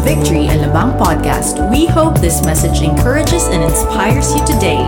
to 0.00 0.14
Victory 0.14 0.48
Alabang 0.48 0.96
podcast. 0.98 1.70
We 1.70 1.86
hope 1.86 2.20
this 2.20 2.44
message 2.44 2.82
encourages 2.82 3.44
and 3.48 3.62
inspires 3.62 4.34
you 4.34 4.44
today. 4.46 4.80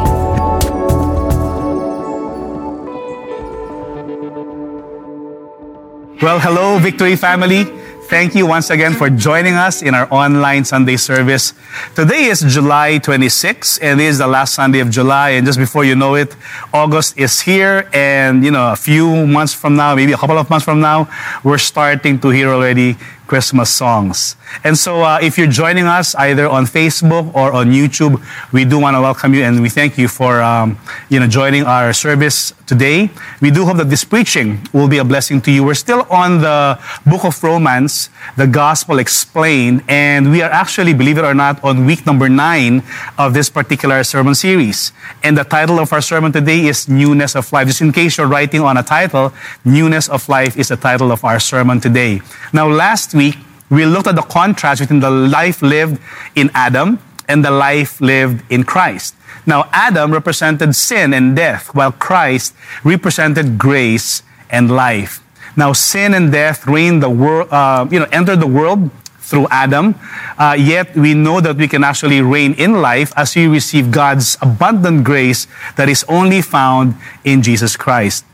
Well, 6.23 6.39
hello, 6.39 6.79
Victory 6.79 7.17
family. 7.17 7.65
Thank 8.13 8.35
you 8.35 8.47
once 8.47 8.69
again 8.69 8.93
for 8.93 9.09
joining 9.09 9.55
us 9.55 9.81
in 9.81 9.95
our 9.95 10.07
online 10.13 10.65
Sunday 10.65 10.97
service. 10.97 11.55
Today 11.95 12.29
is 12.29 12.45
July 12.47 12.99
26, 12.99 13.79
and 13.79 14.01
it 14.01 14.05
is 14.05 14.19
the 14.19 14.27
last 14.27 14.55
Sunday 14.55 14.81
of 14.81 14.91
July. 14.91 15.31
And 15.31 15.47
just 15.47 15.59
before 15.59 15.85
you 15.85 15.97
know 15.97 16.15
it, 16.15 16.37
August 16.75 17.17
is 17.17 17.41
here. 17.41 17.89
And, 17.95 18.45
you 18.45 18.51
know, 18.51 18.71
a 18.71 18.77
few 18.77 19.27
months 19.27 19.55
from 19.55 19.77
now, 19.77 19.95
maybe 19.95 20.13
a 20.13 20.19
couple 20.19 20.37
of 20.37 20.51
months 20.51 20.65
from 20.65 20.81
now, 20.81 21.09
we're 21.43 21.57
starting 21.57 22.21
to 22.21 22.29
hear 22.29 22.51
already 22.51 22.99
Christmas 23.33 23.71
songs. 23.71 24.37
And 24.63 24.77
so, 24.77 25.01
uh, 25.01 25.17
if 25.23 25.39
you're 25.39 25.49
joining 25.49 25.87
us 25.87 26.15
either 26.17 26.47
on 26.47 26.67
Facebook 26.67 27.33
or 27.35 27.49
on 27.51 27.73
YouTube, 27.73 28.21
we 28.53 28.67
do 28.67 28.77
want 28.79 28.95
to 28.95 29.01
welcome 29.01 29.33
you 29.33 29.43
and 29.43 29.63
we 29.63 29.71
thank 29.71 29.97
you 29.97 30.07
for 30.07 30.43
um, 30.43 30.77
you 31.09 31.19
know 31.19 31.27
joining 31.27 31.65
our 31.65 31.95
service 31.95 32.53
today. 32.67 33.09
We 33.41 33.51
do 33.51 33.65
hope 33.65 33.79
that 33.79 33.89
this 33.89 34.05
preaching 34.05 34.61
will 34.77 34.89
be 34.89 34.99
a 34.99 35.05
blessing 35.05 35.41
to 35.43 35.51
you. 35.51 35.65
We're 35.65 35.81
still 35.81 36.05
on 36.11 36.45
the 36.45 36.77
book 37.09 37.25
of 37.25 37.43
Romans, 37.43 38.11
the 38.37 38.47
Gospel 38.47 38.99
Explained, 38.99 39.81
and 39.89 40.31
we 40.31 40.43
are 40.45 40.53
actually, 40.53 40.93
believe 40.93 41.17
it 41.17 41.25
or 41.25 41.33
not, 41.33 41.57
on 41.65 41.87
week 41.89 42.05
number 42.05 42.29
nine 42.29 42.83
of 43.17 43.33
this 43.33 43.49
particular 43.49 44.05
sermon 44.05 44.35
series. 44.35 44.93
And 45.25 45.37
the 45.41 45.45
title 45.45 45.81
of 45.81 45.93
our 45.93 46.03
sermon 46.03 46.33
today 46.33 46.67
is 46.67 46.89
Newness 46.89 47.35
of 47.35 47.51
Life. 47.53 47.69
Just 47.69 47.81
in 47.81 47.93
case 47.93 48.19
you're 48.19 48.29
writing 48.29 48.61
on 48.61 48.77
a 48.77 48.83
title, 48.83 49.33
Newness 49.65 50.09
of 50.09 50.29
Life 50.29 50.57
is 50.57 50.69
the 50.69 50.77
title 50.77 51.11
of 51.13 51.25
our 51.25 51.41
sermon 51.41 51.81
today. 51.81 52.21
Now, 52.53 52.69
last 52.69 53.15
week 53.15 53.22
week, 53.23 53.37
we 53.71 53.87
looked 53.87 54.07
at 54.07 54.17
the 54.17 54.29
contrast 54.39 54.81
between 54.81 55.01
the 55.01 55.11
life 55.11 55.63
lived 55.63 56.01
in 56.35 56.51
Adam 56.55 56.99
and 57.29 57.45
the 57.45 57.51
life 57.51 58.01
lived 58.01 58.45
in 58.51 58.65
Christ. 58.65 59.15
Now, 59.47 59.69
Adam 59.73 60.13
represented 60.13 60.75
sin 60.75 61.15
and 61.15 61.35
death, 61.35 61.75
while 61.75 61.93
Christ 61.93 62.55
represented 62.85 63.59
grace 63.59 64.23
and 64.51 64.71
life. 64.71 65.21
Now, 65.57 65.73
sin 65.73 66.15
and 66.15 66.31
death 66.33 66.67
reigned 66.67 67.03
the 67.03 67.11
world, 67.11 67.49
uh, 67.51 67.87
you 67.91 67.99
know, 67.99 68.09
entered 68.13 68.41
the 68.41 68.47
world 68.47 68.91
through 69.21 69.47
Adam. 69.51 69.95
Uh, 70.37 70.57
yet 70.59 70.95
we 70.95 71.15
know 71.15 71.41
that 71.41 71.57
we 71.57 71.67
can 71.67 71.83
actually 71.85 72.21
reign 72.21 72.53
in 72.55 72.83
life 72.83 73.13
as 73.17 73.35
we 73.35 73.47
receive 73.47 73.91
God's 73.91 74.37
abundant 74.43 75.05
grace 75.05 75.47
that 75.77 75.89
is 75.89 76.05
only 76.09 76.43
found 76.43 76.95
in 77.25 77.43
Jesus 77.43 77.77
Christ. 77.77 78.25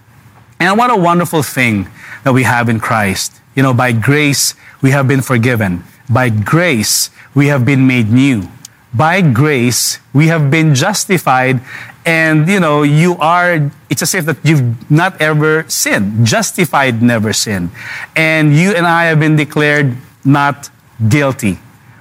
And 0.59 0.77
what 0.77 0.91
a 0.91 0.97
wonderful 0.97 1.43
thing 1.43 1.89
that 2.25 2.33
we 2.33 2.43
have 2.43 2.69
in 2.69 2.81
Christ. 2.81 3.41
You 3.55 3.63
know, 3.63 3.75
by 3.75 3.93
grace, 3.93 4.55
we 4.83 4.91
have 4.91 5.09
been 5.09 5.23
forgiven. 5.23 5.85
By 6.09 6.31
grace, 6.31 7.11
we 7.35 7.49
have 7.49 7.65
been 7.65 7.87
made 7.87 8.11
new. 8.11 8.49
By 8.95 9.21
grace, 9.21 9.99
we 10.13 10.29
have 10.29 10.51
been 10.51 10.75
justified. 10.75 11.61
And, 12.07 12.49
you 12.49 12.59
know, 12.59 12.83
you 12.83 13.17
are, 13.19 13.71
it's 13.91 14.03
as 14.03 14.15
if 14.15 14.25
that 14.25 14.39
you've 14.43 14.91
not 14.91 15.21
ever 15.21 15.69
sinned. 15.69 16.25
Justified, 16.25 17.03
never 17.03 17.33
sinned. 17.33 17.71
And 18.17 18.57
you 18.57 18.73
and 18.73 18.87
I 18.87 19.05
have 19.05 19.21
been 19.21 19.37
declared 19.37 19.97
not 20.25 20.71
guilty. 21.09 21.59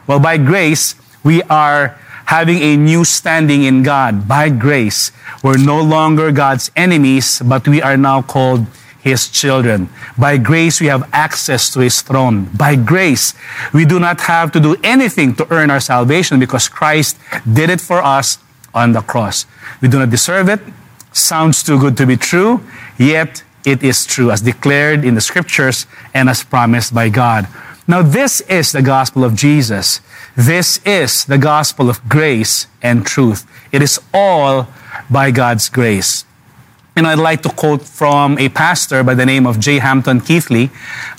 Well, 0.08 0.20
by 0.20 0.38
grace, 0.38 0.95
we 1.23 1.44
are 1.44 2.00
having 2.28 2.59
a 2.59 2.78
new 2.78 3.03
standing 3.03 3.64
in 3.64 3.83
God. 3.83 4.28
By 4.28 4.50
grace, 4.50 5.11
we're 5.44 5.58
no 5.58 5.81
longer 5.81 6.31
God's 6.31 6.72
enemies, 6.75 7.42
but 7.44 7.67
we 7.67 7.81
are 7.81 7.98
now 7.98 8.22
called 8.22 8.66
his 9.08 9.27
children. 9.30 9.89
By 10.17 10.37
grace, 10.37 10.80
we 10.80 10.87
have 10.87 11.09
access 11.14 11.71
to 11.73 11.80
his 11.80 12.02
throne. 12.02 12.45
By 12.55 12.76
grace, 12.76 13.33
we 13.73 13.86
do 13.86 13.99
not 13.99 14.21
have 14.21 14.52
to 14.52 14.59
do 14.59 14.76
anything 14.83 15.36
to 15.36 15.48
earn 15.52 15.71
our 15.71 15.80
salvation 15.80 16.39
because 16.39 16.67
Christ 16.70 17.17
did 17.52 17.70
it 17.70 17.82
for 17.82 18.04
us 18.04 18.39
on 18.73 18.92
the 18.92 19.02
cross. 19.02 19.45
We 19.82 19.87
do 19.87 19.99
not 19.99 20.09
deserve 20.09 20.49
it. 20.49 20.59
Sounds 21.11 21.64
too 21.64 21.80
good 21.80 21.98
to 21.98 22.05
be 22.05 22.17
true, 22.17 22.61
yet 22.98 23.43
it 23.65 23.83
is 23.83 24.05
true 24.05 24.32
as 24.32 24.42
declared 24.42 25.04
in 25.04 25.15
the 25.15 25.21
scriptures 25.21 25.87
and 26.14 26.30
as 26.30 26.43
promised 26.43 26.93
by 26.93 27.09
God. 27.09 27.48
Now, 27.87 28.02
this 28.02 28.42
is 28.42 28.71
the 28.71 28.82
gospel 28.82 29.23
of 29.23 29.33
Jesus. 29.33 30.02
This 30.36 30.80
is 30.86 31.26
the 31.26 31.37
gospel 31.37 31.89
of 31.89 32.08
grace 32.08 32.67
and 32.82 33.05
truth. 33.05 33.48
It 33.71 33.82
is 33.82 33.99
all 34.14 34.67
by 35.09 35.32
God's 35.32 35.70
grace. 35.70 36.26
And 36.97 37.05
I'd 37.05 37.19
like 37.19 37.43
to 37.43 37.49
quote 37.49 37.83
from 37.83 38.39
a 38.39 38.49
pastor 38.49 39.03
by 39.03 39.13
the 39.13 39.23
name 39.23 39.45
of 39.45 39.59
J. 39.59 39.77
Hampton 39.77 40.19
Keathley. 40.19 40.71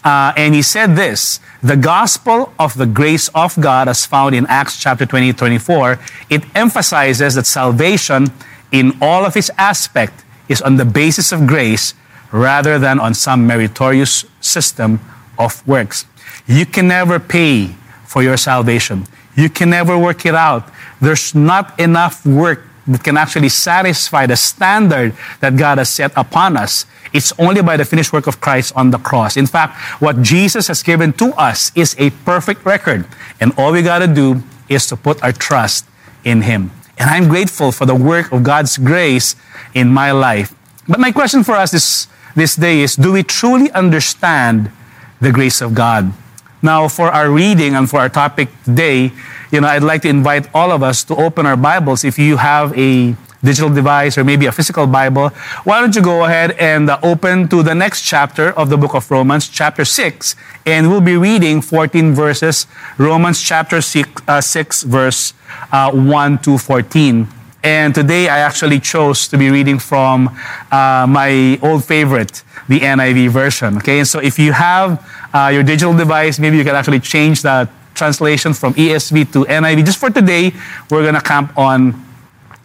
Uh, 0.02 0.32
and 0.36 0.52
he 0.52 0.60
said 0.60 0.96
this 0.96 1.38
The 1.62 1.76
gospel 1.76 2.52
of 2.58 2.76
the 2.76 2.84
grace 2.84 3.28
of 3.28 3.54
God, 3.60 3.86
as 3.86 4.04
found 4.04 4.34
in 4.34 4.44
Acts 4.48 4.76
chapter 4.80 5.06
20, 5.06 5.34
24, 5.34 6.00
it 6.30 6.42
emphasizes 6.56 7.36
that 7.36 7.46
salvation 7.46 8.32
in 8.72 8.98
all 9.00 9.24
of 9.24 9.36
its 9.36 9.50
aspect 9.56 10.24
is 10.48 10.60
on 10.60 10.78
the 10.78 10.84
basis 10.84 11.30
of 11.30 11.46
grace 11.46 11.94
rather 12.32 12.80
than 12.80 12.98
on 12.98 13.14
some 13.14 13.46
meritorious 13.46 14.24
system 14.40 14.98
of 15.38 15.64
works. 15.64 16.06
You 16.48 16.66
can 16.66 16.88
never 16.88 17.20
pay 17.20 17.68
for 18.04 18.20
your 18.20 18.36
salvation. 18.36 19.06
You 19.36 19.48
can 19.48 19.70
never 19.70 19.96
work 19.96 20.26
it 20.26 20.34
out. 20.34 20.68
There's 21.00 21.36
not 21.36 21.78
enough 21.78 22.26
work 22.26 22.67
that 22.88 23.04
can 23.04 23.16
actually 23.16 23.48
satisfy 23.50 24.26
the 24.26 24.36
standard 24.36 25.14
that 25.40 25.56
God 25.56 25.78
has 25.78 25.90
set 25.90 26.12
upon 26.16 26.56
us. 26.56 26.86
It's 27.12 27.32
only 27.38 27.62
by 27.62 27.76
the 27.76 27.84
finished 27.84 28.12
work 28.12 28.26
of 28.26 28.40
Christ 28.40 28.72
on 28.74 28.90
the 28.90 28.98
cross. 28.98 29.36
In 29.36 29.46
fact, 29.46 29.76
what 30.00 30.22
Jesus 30.22 30.68
has 30.68 30.82
given 30.82 31.12
to 31.14 31.32
us 31.36 31.70
is 31.74 31.94
a 31.98 32.10
perfect 32.24 32.64
record. 32.64 33.06
And 33.40 33.52
all 33.56 33.72
we 33.72 33.82
got 33.82 34.00
to 34.00 34.08
do 34.08 34.42
is 34.68 34.86
to 34.88 34.96
put 34.96 35.22
our 35.22 35.32
trust 35.32 35.86
in 36.24 36.42
Him. 36.42 36.70
And 36.98 37.08
I'm 37.08 37.28
grateful 37.28 37.70
for 37.72 37.86
the 37.86 37.94
work 37.94 38.32
of 38.32 38.42
God's 38.42 38.76
grace 38.76 39.36
in 39.74 39.88
my 39.88 40.10
life. 40.10 40.54
But 40.88 40.98
my 40.98 41.12
question 41.12 41.44
for 41.44 41.54
us 41.54 41.70
this, 41.70 42.08
this 42.34 42.56
day 42.56 42.80
is 42.80 42.96
do 42.96 43.12
we 43.12 43.22
truly 43.22 43.70
understand 43.72 44.72
the 45.20 45.30
grace 45.30 45.60
of 45.60 45.74
God? 45.74 46.12
Now, 46.60 46.88
for 46.88 47.10
our 47.10 47.30
reading 47.30 47.74
and 47.74 47.88
for 47.88 48.00
our 48.00 48.08
topic 48.08 48.48
today, 48.64 49.12
you 49.52 49.60
know, 49.60 49.68
I'd 49.68 49.82
like 49.82 50.02
to 50.02 50.08
invite 50.08 50.52
all 50.52 50.72
of 50.72 50.82
us 50.82 51.04
to 51.04 51.14
open 51.14 51.46
our 51.46 51.56
Bibles. 51.56 52.02
If 52.02 52.18
you 52.18 52.36
have 52.36 52.76
a 52.76 53.14
digital 53.44 53.70
device 53.70 54.18
or 54.18 54.24
maybe 54.24 54.46
a 54.46 54.52
physical 54.52 54.86
Bible, 54.86 55.28
why 55.62 55.80
don't 55.80 55.94
you 55.94 56.02
go 56.02 56.24
ahead 56.24 56.52
and 56.58 56.90
uh, 56.90 56.98
open 57.04 57.46
to 57.48 57.62
the 57.62 57.74
next 57.74 58.02
chapter 58.02 58.50
of 58.58 58.70
the 58.70 58.76
book 58.76 58.94
of 58.94 59.08
Romans, 59.08 59.48
chapter 59.48 59.84
6, 59.84 60.34
and 60.66 60.90
we'll 60.90 61.00
be 61.00 61.16
reading 61.16 61.62
14 61.62 62.12
verses, 62.12 62.66
Romans 62.98 63.40
chapter 63.40 63.80
6, 63.80 64.22
uh, 64.26 64.40
6 64.40 64.82
verse 64.82 65.34
uh, 65.70 65.92
1 65.92 66.38
to 66.38 66.58
14. 66.58 67.37
And 67.62 67.94
today 67.94 68.28
I 68.28 68.38
actually 68.38 68.78
chose 68.78 69.26
to 69.28 69.38
be 69.38 69.50
reading 69.50 69.78
from 69.78 70.28
uh, 70.70 71.06
my 71.08 71.58
old 71.62 71.84
favorite, 71.84 72.42
the 72.68 72.80
NIV 72.80 73.30
version. 73.30 73.78
Okay, 73.78 73.98
and 73.98 74.08
so 74.08 74.20
if 74.20 74.38
you 74.38 74.52
have 74.52 75.04
uh, 75.34 75.50
your 75.52 75.62
digital 75.64 75.96
device, 75.96 76.38
maybe 76.38 76.56
you 76.56 76.64
can 76.64 76.76
actually 76.76 77.00
change 77.00 77.42
the 77.42 77.68
translation 77.94 78.54
from 78.54 78.74
ESV 78.74 79.32
to 79.32 79.44
NIV. 79.44 79.84
Just 79.84 79.98
for 79.98 80.10
today, 80.10 80.52
we're 80.88 81.02
going 81.02 81.14
to 81.14 81.20
camp 81.20 81.56
on 81.58 81.92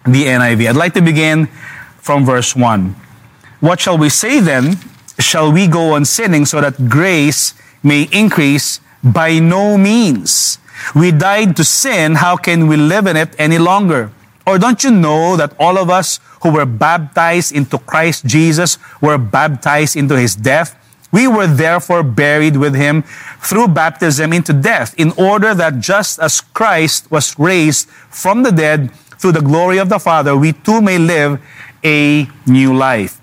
the 0.06 0.26
NIV. 0.26 0.70
I'd 0.70 0.76
like 0.76 0.94
to 0.94 1.02
begin 1.02 1.48
from 1.98 2.24
verse 2.24 2.56
1. 2.56 2.96
What 3.62 3.80
shall 3.80 3.98
we 3.98 4.10
say 4.10 4.40
then? 4.40 4.78
Shall 5.20 5.52
we 5.52 5.68
go 5.68 5.94
on 5.94 6.06
sinning 6.06 6.46
so 6.46 6.62
that 6.62 6.90
grace 6.90 7.54
may 7.82 8.04
increase? 8.12 8.80
By 9.04 9.40
no 9.40 9.78
means. 9.78 10.60
We 10.96 11.12
died 11.12 11.58
to 11.58 11.64
sin. 11.64 12.16
How 12.16 12.38
can 12.38 12.68
we 12.68 12.78
live 12.78 13.08
in 13.08 13.18
it 13.18 13.36
any 13.38 13.58
longer? 13.58 14.12
Or 14.46 14.60
don't 14.60 14.84
you 14.84 14.92
know 14.92 15.38
that 15.38 15.56
all 15.60 15.78
of 15.78 15.90
us 15.90 16.20
who 16.42 16.52
were 16.52 16.66
baptized 16.66 17.56
into 17.56 17.78
Christ 17.78 18.26
Jesus 18.26 18.78
were 19.02 19.18
baptized 19.18 19.96
into 19.96 20.20
his 20.20 20.36
death? 20.36 20.76
We 21.14 21.28
were 21.28 21.48
therefore 21.48 22.02
buried 22.02 22.58
with 22.58 22.74
him 22.74 23.04
through 23.40 23.70
baptism 23.70 24.34
into 24.34 24.52
death, 24.52 24.96
in 24.98 25.12
order 25.16 25.54
that 25.54 25.80
just 25.80 26.20
as 26.20 26.42
Christ 26.42 27.10
was 27.12 27.38
raised 27.38 27.88
from 28.10 28.42
the 28.42 28.52
dead 28.52 28.92
through 29.22 29.34
the 29.34 29.42
glory 29.46 29.78
of 29.78 29.90
the 29.90 30.00
Father, 30.00 30.36
we 30.36 30.54
too 30.54 30.82
may 30.82 30.98
live 30.98 31.40
a 31.86 32.28
new 32.48 32.76
life. 32.76 33.22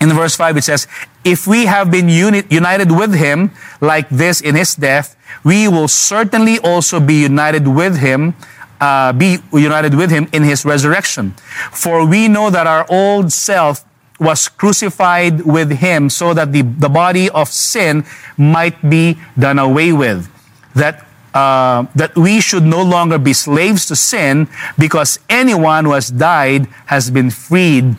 In 0.00 0.12
verse 0.12 0.36
5, 0.36 0.58
it 0.58 0.64
says, 0.64 0.86
If 1.24 1.46
we 1.46 1.64
have 1.64 1.90
been 1.90 2.10
uni- 2.10 2.44
united 2.50 2.92
with 2.92 3.14
him 3.14 3.52
like 3.80 4.08
this 4.10 4.42
in 4.42 4.54
his 4.54 4.74
death, 4.74 5.16
we 5.42 5.66
will 5.66 5.88
certainly 5.88 6.58
also 6.58 7.00
be 7.00 7.14
united 7.14 7.66
with 7.66 7.98
him 7.98 8.34
uh, 8.80 9.12
be 9.12 9.38
united 9.52 9.94
with 9.94 10.10
him 10.10 10.28
in 10.32 10.42
his 10.42 10.64
resurrection. 10.64 11.32
For 11.72 12.06
we 12.06 12.28
know 12.28 12.50
that 12.50 12.66
our 12.66 12.86
old 12.90 13.32
self 13.32 13.84
was 14.20 14.48
crucified 14.48 15.42
with 15.44 15.78
him 15.78 16.08
so 16.08 16.34
that 16.34 16.52
the, 16.52 16.62
the 16.62 16.88
body 16.88 17.28
of 17.30 17.48
sin 17.48 18.04
might 18.36 18.88
be 18.88 19.18
done 19.38 19.58
away 19.58 19.92
with. 19.92 20.30
That, 20.74 21.06
uh, 21.34 21.86
that 21.94 22.14
we 22.16 22.40
should 22.40 22.64
no 22.64 22.82
longer 22.82 23.18
be 23.18 23.32
slaves 23.32 23.86
to 23.86 23.96
sin 23.96 24.48
because 24.78 25.18
anyone 25.28 25.84
who 25.84 25.92
has 25.92 26.10
died 26.10 26.66
has 26.86 27.10
been 27.10 27.30
freed 27.30 27.96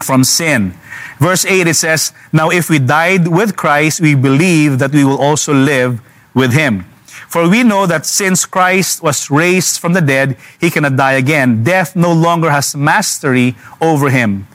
from 0.00 0.24
sin. 0.24 0.74
Verse 1.18 1.44
8 1.44 1.66
it 1.66 1.74
says, 1.74 2.12
Now 2.32 2.50
if 2.50 2.68
we 2.68 2.78
died 2.78 3.28
with 3.28 3.56
Christ, 3.56 4.00
we 4.00 4.14
believe 4.14 4.78
that 4.78 4.92
we 4.92 5.04
will 5.04 5.20
also 5.20 5.54
live 5.54 6.00
with 6.34 6.52
him. 6.52 6.84
For 7.32 7.48
we 7.48 7.64
know 7.64 7.86
that 7.86 8.04
since 8.04 8.44
Christ 8.44 9.02
was 9.02 9.30
raised 9.30 9.80
from 9.80 9.94
the 9.94 10.02
dead, 10.02 10.36
he 10.60 10.68
cannot 10.68 10.96
die 10.96 11.14
again. 11.14 11.64
Death 11.64 11.96
no 11.96 12.12
longer 12.12 12.50
has 12.50 12.76
mastery 12.76 13.56
over 13.80 14.10
him. 14.10 14.46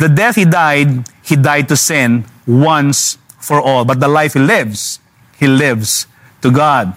The 0.00 0.08
death 0.08 0.34
he 0.34 0.44
died, 0.44 1.06
he 1.22 1.36
died 1.36 1.68
to 1.68 1.76
sin 1.76 2.24
once 2.44 3.16
for 3.38 3.60
all. 3.60 3.84
But 3.84 4.00
the 4.00 4.08
life 4.08 4.34
he 4.34 4.40
lives, 4.40 4.98
he 5.38 5.46
lives 5.46 6.08
to 6.42 6.50
God. 6.50 6.96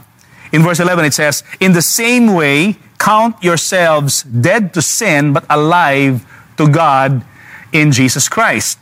In 0.51 0.63
verse 0.63 0.79
11, 0.79 1.05
it 1.05 1.13
says, 1.13 1.43
In 1.59 1.73
the 1.73 1.83
same 1.83 2.33
way, 2.33 2.77
count 2.97 3.43
yourselves 3.43 4.23
dead 4.23 4.73
to 4.73 4.81
sin, 4.81 5.31
but 5.31 5.45
alive 5.47 6.25
to 6.57 6.67
God 6.67 7.23
in 7.71 7.91
Jesus 7.91 8.27
Christ 8.27 8.79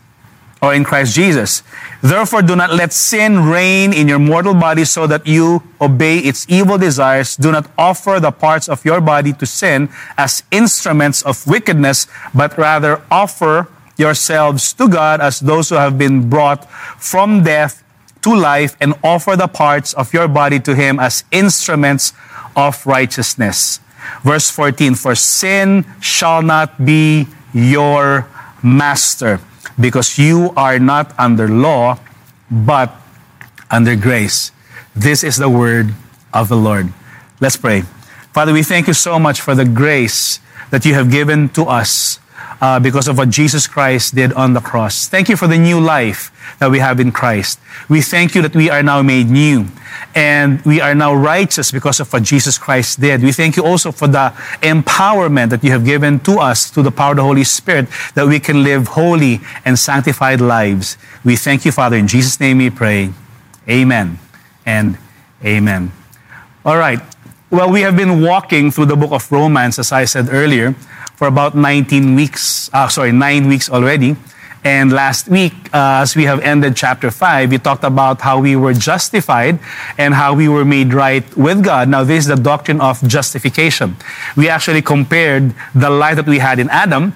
or 0.61 0.73
in 0.73 0.83
Christ 0.83 1.13
Jesus. 1.15 1.63
Therefore, 2.01 2.41
do 2.41 2.55
not 2.55 2.73
let 2.73 2.93
sin 2.93 3.45
reign 3.45 3.93
in 3.93 4.07
your 4.07 4.19
mortal 4.19 4.53
body 4.53 4.85
so 4.85 5.07
that 5.07 5.27
you 5.27 5.63
obey 5.79 6.19
its 6.19 6.45
evil 6.49 6.77
desires. 6.77 7.35
Do 7.35 7.51
not 7.51 7.69
offer 7.77 8.19
the 8.19 8.31
parts 8.31 8.67
of 8.67 8.83
your 8.85 9.01
body 9.01 9.33
to 9.33 9.45
sin 9.45 9.89
as 10.17 10.43
instruments 10.51 11.21
of 11.21 11.45
wickedness, 11.45 12.07
but 12.33 12.57
rather 12.57 13.01
offer 13.11 13.67
yourselves 13.97 14.73
to 14.73 14.87
God 14.87 15.21
as 15.21 15.39
those 15.39 15.69
who 15.69 15.75
have 15.75 15.97
been 15.97 16.29
brought 16.29 16.69
from 17.01 17.43
death 17.43 17.83
to 18.21 18.35
life 18.35 18.75
and 18.79 18.93
offer 19.03 19.35
the 19.35 19.47
parts 19.47 19.93
of 19.93 20.13
your 20.13 20.27
body 20.27 20.59
to 20.59 20.75
Him 20.75 20.99
as 20.99 21.23
instruments 21.31 22.13
of 22.55 22.85
righteousness. 22.85 23.79
Verse 24.23 24.49
14 24.49 24.95
For 24.95 25.15
sin 25.15 25.85
shall 25.99 26.41
not 26.41 26.85
be 26.85 27.27
your 27.53 28.27
master, 28.63 29.39
because 29.79 30.17
you 30.17 30.53
are 30.57 30.79
not 30.79 31.13
under 31.19 31.47
law, 31.47 31.99
but 32.49 32.93
under 33.69 33.95
grace. 33.95 34.51
This 34.95 35.23
is 35.23 35.37
the 35.37 35.49
word 35.49 35.93
of 36.33 36.49
the 36.49 36.57
Lord. 36.57 36.91
Let's 37.39 37.57
pray. 37.57 37.81
Father, 38.33 38.53
we 38.53 38.63
thank 38.63 38.87
you 38.87 38.93
so 38.93 39.19
much 39.19 39.41
for 39.41 39.55
the 39.55 39.65
grace 39.65 40.39
that 40.69 40.85
you 40.85 40.93
have 40.93 41.09
given 41.11 41.49
to 41.49 41.63
us 41.63 42.19
uh, 42.61 42.79
because 42.79 43.07
of 43.07 43.17
what 43.17 43.29
Jesus 43.29 43.67
Christ 43.67 44.15
did 44.15 44.33
on 44.33 44.53
the 44.53 44.61
cross. 44.61 45.07
Thank 45.07 45.29
you 45.29 45.35
for 45.35 45.47
the 45.47 45.57
new 45.57 45.79
life 45.79 46.31
that 46.59 46.71
we 46.71 46.79
have 46.79 46.99
in 46.99 47.11
Christ. 47.11 47.59
We 47.89 48.01
thank 48.01 48.35
you 48.35 48.41
that 48.41 48.55
we 48.55 48.69
are 48.69 48.81
now 48.81 49.01
made 49.01 49.29
new 49.29 49.67
and 50.15 50.61
we 50.63 50.81
are 50.81 50.95
now 50.95 51.13
righteous 51.13 51.71
because 51.71 51.99
of 51.99 52.11
what 52.11 52.23
Jesus 52.23 52.57
Christ 52.57 52.99
did. 52.99 53.21
We 53.21 53.31
thank 53.31 53.57
you 53.57 53.63
also 53.63 53.91
for 53.91 54.07
the 54.07 54.33
empowerment 54.61 55.49
that 55.49 55.63
you 55.63 55.71
have 55.71 55.85
given 55.85 56.19
to 56.21 56.39
us 56.39 56.69
through 56.69 56.83
the 56.83 56.91
power 56.91 57.11
of 57.11 57.17
the 57.17 57.23
Holy 57.23 57.43
Spirit 57.43 57.87
that 58.15 58.27
we 58.27 58.39
can 58.39 58.63
live 58.63 58.87
holy 58.87 59.39
and 59.65 59.77
sanctified 59.77 60.41
lives. 60.41 60.97
We 61.23 61.35
thank 61.35 61.65
you, 61.65 61.71
Father. 61.71 61.97
In 61.97 62.07
Jesus' 62.07 62.39
name 62.39 62.57
we 62.57 62.69
pray. 62.69 63.13
Amen 63.69 64.17
and 64.65 64.97
amen. 65.43 65.91
All 66.65 66.77
right. 66.77 66.99
Well, 67.49 67.71
we 67.71 67.81
have 67.81 67.95
been 67.95 68.21
walking 68.21 68.71
through 68.71 68.87
the 68.87 68.95
book 68.95 69.11
of 69.11 69.31
Romans, 69.31 69.79
as 69.79 69.91
I 69.91 70.05
said 70.05 70.27
earlier 70.31 70.75
for 71.17 71.27
about 71.27 71.55
19 71.55 72.15
weeks, 72.15 72.69
uh, 72.73 72.87
sorry, 72.87 73.11
nine 73.11 73.47
weeks 73.49 73.69
already. 73.69 74.15
And 74.63 74.91
last 74.91 75.27
week, 75.27 75.53
uh, 75.73 76.01
as 76.03 76.15
we 76.15 76.25
have 76.25 76.41
ended 76.41 76.75
chapter 76.75 77.09
5, 77.09 77.51
we 77.51 77.57
talked 77.57 77.83
about 77.83 78.21
how 78.21 78.39
we 78.39 78.55
were 78.55 78.73
justified 78.73 79.59
and 79.97 80.13
how 80.13 80.35
we 80.35 80.47
were 80.47 80.65
made 80.65 80.93
right 80.93 81.25
with 81.35 81.63
God. 81.63 81.89
Now, 81.89 82.03
this 82.03 82.25
is 82.25 82.27
the 82.27 82.35
doctrine 82.35 82.81
of 82.81 83.01
justification. 83.07 83.97
We 84.35 84.49
actually 84.49 84.81
compared 84.81 85.53
the 85.73 85.89
life 85.89 86.17
that 86.17 86.27
we 86.27 86.39
had 86.39 86.59
in 86.59 86.69
Adam, 86.69 87.15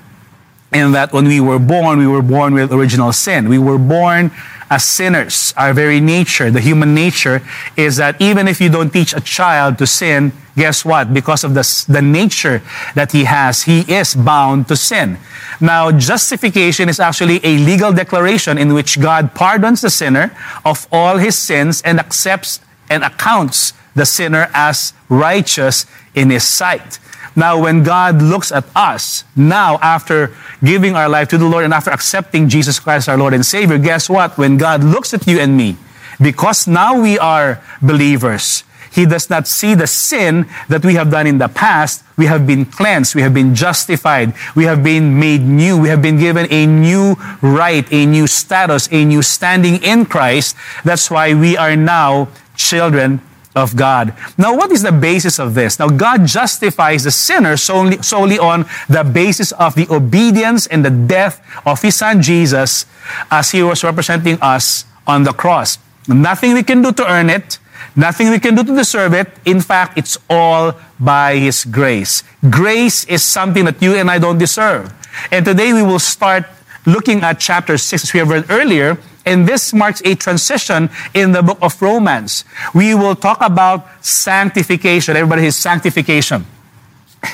in 0.73 0.91
that 0.93 1.11
when 1.11 1.27
we 1.27 1.39
were 1.39 1.59
born, 1.59 1.99
we 1.99 2.07
were 2.07 2.21
born 2.21 2.53
with 2.53 2.71
original 2.71 3.11
sin. 3.11 3.49
We 3.49 3.59
were 3.59 3.77
born 3.77 4.31
as 4.69 4.85
sinners. 4.85 5.53
Our 5.57 5.73
very 5.73 5.99
nature, 5.99 6.49
the 6.49 6.61
human 6.61 6.95
nature, 6.95 7.41
is 7.75 7.97
that 7.97 8.19
even 8.21 8.47
if 8.47 8.61
you 8.61 8.69
don't 8.69 8.91
teach 8.91 9.13
a 9.13 9.19
child 9.19 9.77
to 9.79 9.85
sin, 9.85 10.31
guess 10.55 10.85
what? 10.85 11.13
Because 11.13 11.43
of 11.43 11.53
the, 11.53 11.85
the 11.89 12.01
nature 12.01 12.61
that 12.95 13.11
he 13.11 13.25
has, 13.25 13.63
he 13.63 13.81
is 13.81 14.15
bound 14.15 14.69
to 14.69 14.77
sin. 14.77 15.17
Now, 15.59 15.91
justification 15.91 16.87
is 16.87 16.99
actually 17.01 17.41
a 17.43 17.57
legal 17.57 17.91
declaration 17.91 18.57
in 18.57 18.73
which 18.73 18.99
God 18.99 19.35
pardons 19.35 19.81
the 19.81 19.89
sinner 19.89 20.35
of 20.63 20.87
all 20.91 21.17
his 21.17 21.37
sins 21.37 21.81
and 21.81 21.99
accepts 21.99 22.61
and 22.89 23.03
accounts 23.03 23.73
the 23.93 24.05
sinner 24.05 24.49
as 24.53 24.93
righteous 25.09 25.85
in 26.15 26.29
his 26.29 26.47
sight. 26.47 26.99
Now, 27.35 27.61
when 27.61 27.83
God 27.83 28.21
looks 28.21 28.51
at 28.51 28.65
us, 28.75 29.23
now 29.35 29.79
after 29.81 30.35
giving 30.63 30.95
our 30.95 31.07
life 31.07 31.29
to 31.29 31.37
the 31.37 31.45
Lord 31.45 31.63
and 31.63 31.73
after 31.73 31.89
accepting 31.91 32.49
Jesus 32.49 32.79
Christ 32.79 33.07
our 33.07 33.17
Lord 33.17 33.33
and 33.33 33.45
Savior, 33.45 33.77
guess 33.77 34.09
what? 34.09 34.37
When 34.37 34.57
God 34.57 34.83
looks 34.83 35.13
at 35.13 35.25
you 35.27 35.39
and 35.39 35.55
me, 35.55 35.77
because 36.21 36.67
now 36.67 36.99
we 36.99 37.17
are 37.17 37.63
believers, 37.81 38.63
He 38.91 39.05
does 39.05 39.29
not 39.29 39.47
see 39.47 39.75
the 39.75 39.87
sin 39.87 40.45
that 40.67 40.83
we 40.83 40.95
have 40.95 41.09
done 41.09 41.25
in 41.25 41.37
the 41.37 41.47
past. 41.47 42.03
We 42.17 42.25
have 42.25 42.45
been 42.45 42.65
cleansed. 42.65 43.15
We 43.15 43.21
have 43.21 43.33
been 43.33 43.55
justified. 43.55 44.33
We 44.53 44.65
have 44.65 44.83
been 44.83 45.17
made 45.17 45.41
new. 45.41 45.79
We 45.79 45.87
have 45.87 46.01
been 46.01 46.19
given 46.19 46.51
a 46.51 46.67
new 46.67 47.15
right, 47.41 47.87
a 47.91 48.05
new 48.05 48.27
status, 48.27 48.89
a 48.91 49.05
new 49.05 49.21
standing 49.21 49.81
in 49.81 50.05
Christ. 50.05 50.57
That's 50.83 51.09
why 51.09 51.33
we 51.33 51.55
are 51.55 51.77
now 51.77 52.27
children 52.57 53.21
of 53.55 53.75
God. 53.75 54.13
Now, 54.37 54.55
what 54.55 54.71
is 54.71 54.81
the 54.81 54.91
basis 54.91 55.39
of 55.39 55.53
this? 55.53 55.79
Now, 55.79 55.89
God 55.89 56.25
justifies 56.25 57.03
the 57.03 57.11
sinner 57.11 57.57
solely, 57.57 58.01
solely 58.01 58.39
on 58.39 58.65
the 58.87 59.03
basis 59.03 59.51
of 59.53 59.75
the 59.75 59.87
obedience 59.89 60.67
and 60.67 60.85
the 60.85 60.89
death 60.89 61.41
of 61.65 61.81
His 61.81 61.95
Son 61.95 62.21
Jesus 62.21 62.85
as 63.29 63.51
He 63.51 63.61
was 63.63 63.83
representing 63.83 64.37
us 64.41 64.85
on 65.05 65.23
the 65.23 65.33
cross. 65.33 65.77
Nothing 66.07 66.53
we 66.53 66.63
can 66.63 66.81
do 66.81 66.91
to 66.93 67.05
earn 67.11 67.29
it, 67.29 67.59
nothing 67.95 68.29
we 68.29 68.39
can 68.39 68.55
do 68.55 68.63
to 68.63 68.75
deserve 68.75 69.13
it. 69.13 69.27
In 69.45 69.61
fact, 69.61 69.97
it's 69.97 70.17
all 70.29 70.73
by 70.99 71.35
His 71.35 71.65
grace. 71.65 72.23
Grace 72.49 73.03
is 73.05 73.23
something 73.23 73.65
that 73.65 73.81
you 73.81 73.95
and 73.95 74.09
I 74.09 74.19
don't 74.19 74.37
deserve. 74.37 74.93
And 75.31 75.45
today 75.45 75.73
we 75.73 75.83
will 75.83 75.99
start 75.99 76.45
looking 76.85 77.21
at 77.21 77.39
chapter 77.39 77.77
6, 77.77 78.03
as 78.03 78.13
we 78.13 78.19
have 78.19 78.29
read 78.29 78.45
earlier, 78.49 78.97
and 79.25 79.47
this 79.47 79.73
marks 79.73 80.01
a 80.03 80.15
transition 80.15 80.89
in 81.13 81.31
the 81.31 81.41
book 81.41 81.57
of 81.61 81.81
Romans. 81.81 82.45
We 82.73 82.95
will 82.95 83.15
talk 83.15 83.39
about 83.41 83.87
sanctification. 84.03 85.15
Everybody 85.15 85.45
is 85.45 85.55
sanctification. 85.55 86.45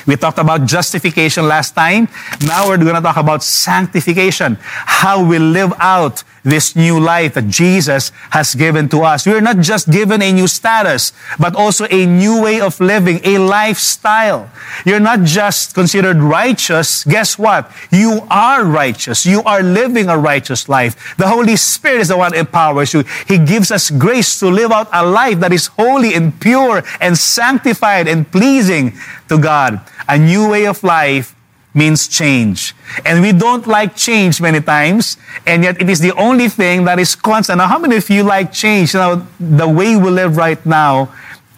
We 0.06 0.16
talked 0.16 0.38
about 0.38 0.66
justification 0.66 1.48
last 1.48 1.74
time. 1.74 2.08
Now 2.46 2.68
we're 2.68 2.78
going 2.78 2.94
to 2.94 3.00
talk 3.00 3.16
about 3.16 3.42
sanctification. 3.42 4.58
How 4.60 5.24
we 5.24 5.38
live 5.38 5.72
out 5.78 6.24
this 6.48 6.76
new 6.76 6.98
life 6.98 7.34
that 7.34 7.48
Jesus 7.48 8.10
has 8.30 8.54
given 8.54 8.88
to 8.88 9.02
us. 9.02 9.26
We're 9.26 9.40
not 9.40 9.58
just 9.58 9.90
given 9.90 10.22
a 10.22 10.32
new 10.32 10.48
status, 10.48 11.12
but 11.38 11.54
also 11.54 11.86
a 11.90 12.06
new 12.06 12.42
way 12.42 12.60
of 12.60 12.80
living, 12.80 13.20
a 13.24 13.38
lifestyle. 13.38 14.50
You're 14.84 15.00
not 15.00 15.22
just 15.22 15.74
considered 15.74 16.16
righteous. 16.18 17.04
Guess 17.04 17.38
what? 17.38 17.70
You 17.90 18.26
are 18.30 18.64
righteous. 18.64 19.26
You 19.26 19.42
are 19.42 19.62
living 19.62 20.08
a 20.08 20.16
righteous 20.16 20.68
life. 20.68 21.16
The 21.16 21.28
Holy 21.28 21.56
Spirit 21.56 22.00
is 22.00 22.08
the 22.08 22.16
one 22.16 22.34
empowers 22.34 22.94
you. 22.94 23.04
He 23.26 23.38
gives 23.38 23.70
us 23.70 23.90
grace 23.90 24.40
to 24.40 24.48
live 24.48 24.72
out 24.72 24.88
a 24.92 25.04
life 25.04 25.40
that 25.40 25.52
is 25.52 25.66
holy 25.66 26.14
and 26.14 26.38
pure 26.40 26.82
and 27.00 27.16
sanctified 27.18 28.08
and 28.08 28.30
pleasing 28.30 28.92
to 29.28 29.38
God. 29.38 29.80
A 30.08 30.18
new 30.18 30.48
way 30.48 30.66
of 30.66 30.82
life 30.82 31.34
means 31.74 32.08
change. 32.08 32.74
And 33.04 33.22
we 33.22 33.32
don't 33.32 33.66
like 33.66 33.94
change 33.94 34.40
many 34.40 34.60
times, 34.60 35.16
and 35.46 35.62
yet 35.62 35.80
it 35.80 35.88
is 35.88 36.00
the 36.00 36.12
only 36.16 36.48
thing 36.48 36.84
that 36.84 36.98
is 36.98 37.14
constant. 37.14 37.58
Now, 37.58 37.68
how 37.68 37.78
many 37.78 37.96
of 37.96 38.08
you 38.10 38.22
like 38.22 38.52
change? 38.52 38.94
You 38.94 39.00
now, 39.00 39.26
the 39.38 39.68
way 39.68 39.96
we 39.96 40.10
live 40.10 40.36
right 40.36 40.64
now 40.66 41.12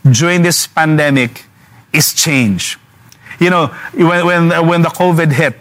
during 0.05 0.43
this 0.43 0.67
pandemic 0.67 1.45
is 1.93 2.13
change. 2.15 2.79
You 3.39 3.51
know, 3.51 3.67
when, 3.95 4.27
when, 4.27 4.67
when 4.67 4.83
the 4.83 4.89
COVID 4.89 5.33
hit, 5.33 5.57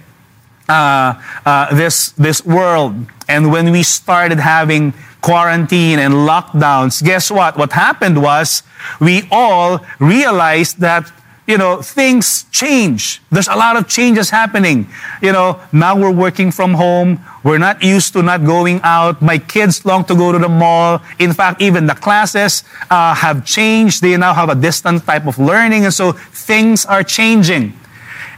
uh, 0.68 1.14
uh, 1.46 1.74
this, 1.74 2.12
this 2.12 2.46
world, 2.46 2.96
and 3.28 3.52
when 3.52 3.72
we 3.72 3.84
started 3.84 4.40
having 4.40 4.94
quarantine 5.22 6.00
and 6.00 6.14
lockdowns, 6.14 7.04
guess 7.04 7.32
what? 7.32 7.58
What 7.58 7.72
happened 7.74 8.22
was 8.22 8.64
we 9.00 9.28
all 9.32 9.86
realized 10.00 10.80
that 10.80 11.12
you 11.50 11.58
know, 11.58 11.82
things 11.82 12.46
change. 12.52 13.24
There's 13.32 13.48
a 13.48 13.56
lot 13.56 13.76
of 13.76 13.88
changes 13.88 14.30
happening. 14.30 14.88
You 15.20 15.34
know, 15.34 15.60
now 15.74 15.98
we're 15.98 16.14
working 16.14 16.52
from 16.52 16.76
home. 16.76 17.20
We're 17.44 17.58
not 17.58 17.82
used 17.82 18.14
to 18.14 18.22
not 18.22 18.46
going 18.46 18.82
out. 18.84 19.20
My 19.20 19.40
kids 19.40 19.84
long 19.84 20.06
to 20.06 20.16
go 20.16 20.32
to 20.32 20.38
the 20.38 20.48
mall. 20.48 21.02
In 21.18 21.34
fact, 21.34 21.60
even 21.60 21.88
the 21.88 21.96
classes 21.96 22.64
uh, 22.92 23.16
have 23.16 23.48
changed. 23.48 24.04
They 24.04 24.16
now 24.16 24.36
have 24.36 24.50
a 24.50 24.54
distant 24.54 25.08
type 25.08 25.26
of 25.26 25.40
learning. 25.40 25.86
And 25.86 25.94
so 25.94 26.12
things 26.12 26.86
are 26.86 27.02
changing. 27.02 27.74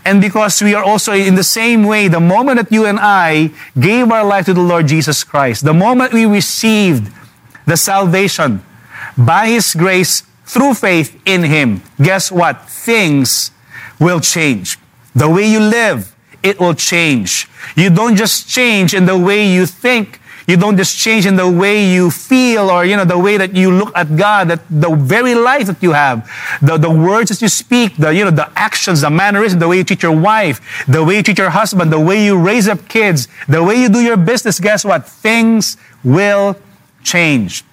And 0.06 0.22
because 0.22 0.62
we 0.62 0.74
are 0.74 0.84
also 0.84 1.12
in 1.12 1.36
the 1.36 1.44
same 1.44 1.84
way, 1.84 2.08
the 2.08 2.22
moment 2.22 2.63
that 2.63 2.72
you 2.72 2.86
and 2.86 2.98
I 2.98 3.51
gave 3.77 4.10
our 4.10 4.24
life 4.24 4.46
to 4.46 4.53
the 4.53 4.63
Lord 4.63 4.88
Jesus 4.88 5.25
Christ, 5.25 5.65
the 5.65 5.74
moment 5.74 6.13
we 6.13 6.25
received 6.25 7.12
the 7.65 7.75
salvation 7.75 8.63
by 9.18 9.50
His 9.50 9.75
grace 9.75 10.24
through 10.51 10.74
faith 10.74 11.17
in 11.25 11.43
Him, 11.43 11.81
guess 12.01 12.29
what? 12.29 12.67
Things 12.70 13.51
will 14.01 14.20
change. 14.20 14.77
The 15.15 15.29
way 15.29 15.50
you 15.50 15.62
live, 15.62 16.13
it 16.43 16.60
will 16.60 16.74
change. 16.74 17.48
You 17.77 17.89
don't 17.89 18.17
just 18.17 18.50
change 18.50 18.93
in 18.93 19.05
the 19.05 19.17
way 19.17 19.48
you 19.48 19.65
think. 19.65 20.20
You 20.48 20.58
don't 20.58 20.75
just 20.75 20.98
change 20.98 21.25
in 21.25 21.38
the 21.38 21.50
way 21.50 21.93
you 21.93 22.12
feel 22.12 22.70
or, 22.70 22.84
you 22.84 22.98
know, 22.98 23.05
the 23.05 23.17
way 23.17 23.38
that 23.38 23.55
you 23.55 23.72
look 23.72 23.96
at 23.96 24.17
God, 24.17 24.50
that 24.50 24.60
the 24.70 24.93
very 24.93 25.36
life 25.36 25.67
that 25.67 25.81
you 25.81 25.93
have, 25.93 26.29
the, 26.62 26.75
the 26.77 26.89
words 26.89 27.29
that 27.29 27.41
you 27.41 27.48
speak, 27.48 27.96
the, 27.96 28.13
you 28.13 28.25
know, 28.25 28.31
the 28.31 28.51
actions, 28.58 29.01
the 29.01 29.10
mannerisms, 29.10 29.62
the 29.62 29.70
way 29.70 29.77
you 29.77 29.86
treat 29.86 30.03
your 30.03 30.20
wife, 30.20 30.60
the 30.86 31.01
way 31.01 31.15
you 31.15 31.24
treat 31.24 31.38
your 31.38 31.51
husband, 31.51 31.93
the 31.93 32.00
way 32.00 32.25
you 32.25 32.38
raise 32.38 32.67
up 32.67 32.89
kids, 32.89 33.29
the 33.48 33.63
way 33.63 33.79
you 33.79 33.88
do 33.88 34.01
your 34.01 34.17
business, 34.17 34.60
guess 34.60 34.84
what? 34.84 35.08
Things 35.08 35.77
will 36.03 36.58
change. 37.03 37.63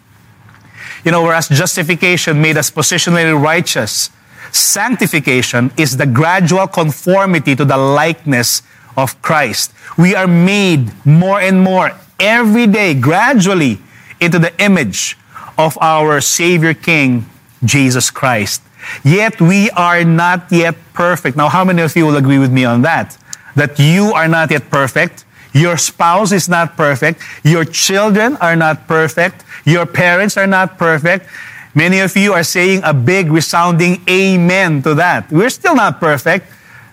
You 1.08 1.12
know, 1.12 1.22
whereas 1.22 1.48
justification 1.48 2.38
made 2.38 2.58
us 2.58 2.70
positionally 2.70 3.32
righteous, 3.32 4.10
sanctification 4.52 5.72
is 5.78 5.96
the 5.96 6.04
gradual 6.04 6.66
conformity 6.66 7.56
to 7.56 7.64
the 7.64 7.78
likeness 7.78 8.60
of 8.94 9.16
Christ. 9.22 9.72
We 9.96 10.14
are 10.14 10.26
made 10.26 10.92
more 11.06 11.40
and 11.40 11.64
more 11.64 11.92
every 12.20 12.66
day, 12.66 12.92
gradually, 12.92 13.78
into 14.20 14.38
the 14.38 14.52
image 14.62 15.16
of 15.56 15.78
our 15.80 16.20
Savior 16.20 16.74
King, 16.74 17.24
Jesus 17.64 18.10
Christ. 18.10 18.60
Yet 19.02 19.40
we 19.40 19.70
are 19.70 20.04
not 20.04 20.52
yet 20.52 20.76
perfect. 20.92 21.38
Now, 21.38 21.48
how 21.48 21.64
many 21.64 21.80
of 21.80 21.96
you 21.96 22.04
will 22.04 22.18
agree 22.18 22.38
with 22.38 22.52
me 22.52 22.66
on 22.66 22.82
that? 22.82 23.16
That 23.56 23.78
you 23.78 24.12
are 24.12 24.28
not 24.28 24.50
yet 24.50 24.68
perfect. 24.68 25.24
Your 25.52 25.76
spouse 25.76 26.32
is 26.32 26.48
not 26.48 26.76
perfect. 26.76 27.22
Your 27.42 27.64
children 27.64 28.36
are 28.36 28.56
not 28.56 28.86
perfect. 28.86 29.44
Your 29.64 29.86
parents 29.86 30.36
are 30.36 30.46
not 30.46 30.78
perfect. 30.78 31.26
Many 31.74 32.00
of 32.00 32.16
you 32.16 32.32
are 32.32 32.44
saying 32.44 32.80
a 32.84 32.92
big 32.92 33.30
resounding 33.30 34.02
amen 34.08 34.82
to 34.82 34.94
that. 34.94 35.30
We're 35.30 35.50
still 35.50 35.74
not 35.74 36.00
perfect, 36.00 36.46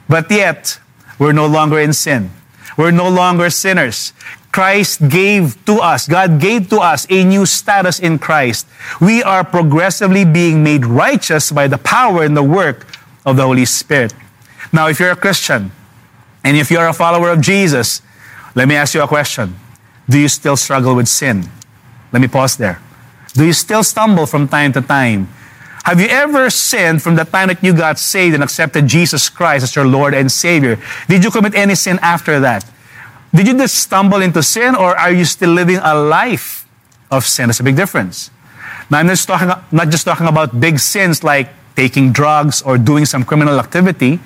but 0.08 0.30
yet 0.30 0.80
we're 1.18 1.34
no 1.34 1.48
longer 1.48 1.80
in 1.80 1.94
sin. 1.94 2.30
We're 2.78 2.92
no 2.92 3.10
longer 3.10 3.50
sinners. 3.50 4.14
Christ 4.52 5.10
gave 5.10 5.60
to 5.66 5.84
us, 5.84 6.08
God 6.08 6.40
gave 6.40 6.70
to 6.70 6.80
us 6.80 7.06
a 7.10 7.26
new 7.26 7.46
status 7.46 8.00
in 8.00 8.20
Christ. 8.20 8.68
We 9.02 9.22
are 9.22 9.44
progressively 9.44 10.24
being 10.24 10.64
made 10.64 10.86
righteous 10.86 11.52
by 11.52 11.68
the 11.68 11.78
power 11.78 12.24
and 12.24 12.38
the 12.38 12.44
work 12.44 12.88
of 13.26 13.36
the 13.36 13.44
Holy 13.44 13.66
Spirit. 13.66 14.14
Now, 14.72 14.88
if 14.88 15.00
you're 15.00 15.12
a 15.12 15.16
Christian 15.16 15.72
and 16.44 16.56
if 16.56 16.72
you're 16.72 16.88
a 16.88 16.94
follower 16.94 17.32
of 17.32 17.42
Jesus, 17.42 18.02
let 18.56 18.68
me 18.68 18.76
ask 18.76 18.94
you 18.94 19.04
a 19.04 19.08
question. 19.08 19.56
Do 20.10 20.20
you 20.20 20.28
still 20.28 20.58
struggle 20.58 20.96
with 20.96 21.08
sin? 21.08 21.50
Let 22.12 22.22
me 22.22 22.28
pause 22.28 22.58
there. 22.58 22.82
Do 23.34 23.46
you 23.46 23.54
still 23.54 23.84
stumble 23.84 24.26
from 24.26 24.48
time 24.48 24.72
to 24.74 24.82
time? 24.82 25.28
Have 25.84 26.00
you 26.00 26.08
ever 26.08 26.50
sinned 26.50 27.04
from 27.04 27.16
the 27.16 27.26
time 27.26 27.50
that 27.50 27.64
you 27.64 27.74
got 27.74 28.00
saved 28.00 28.34
and 28.34 28.44
accepted 28.44 28.88
Jesus 28.88 29.30
Christ 29.30 29.64
as 29.64 29.76
your 29.76 29.86
Lord 29.86 30.16
and 30.16 30.32
Savior? 30.32 30.80
Did 31.08 31.24
you 31.24 31.30
commit 31.30 31.54
any 31.54 31.76
sin 31.76 32.00
after 32.02 32.40
that? 32.40 32.66
Did 33.36 33.48
you 33.48 33.58
just 33.58 33.76
stumble 33.76 34.22
into 34.22 34.42
sin 34.42 34.74
or 34.74 34.98
are 34.98 35.12
you 35.12 35.26
still 35.26 35.52
living 35.52 35.78
a 35.84 35.94
life 35.94 36.66
of 37.12 37.26
sin? 37.26 37.50
That's 37.50 37.60
a 37.60 37.64
big 37.64 37.76
difference. 37.76 38.32
Now, 38.90 39.00
I'm 39.00 39.08
just 39.08 39.28
talking, 39.28 39.50
not 39.72 39.90
just 39.90 40.06
talking 40.06 40.28
about 40.28 40.60
big 40.60 40.80
sins 40.80 41.24
like 41.24 41.50
taking 41.76 42.12
drugs 42.12 42.62
or 42.62 42.78
doing 42.78 43.06
some 43.06 43.26
criminal 43.26 43.60
activity, 43.60 44.20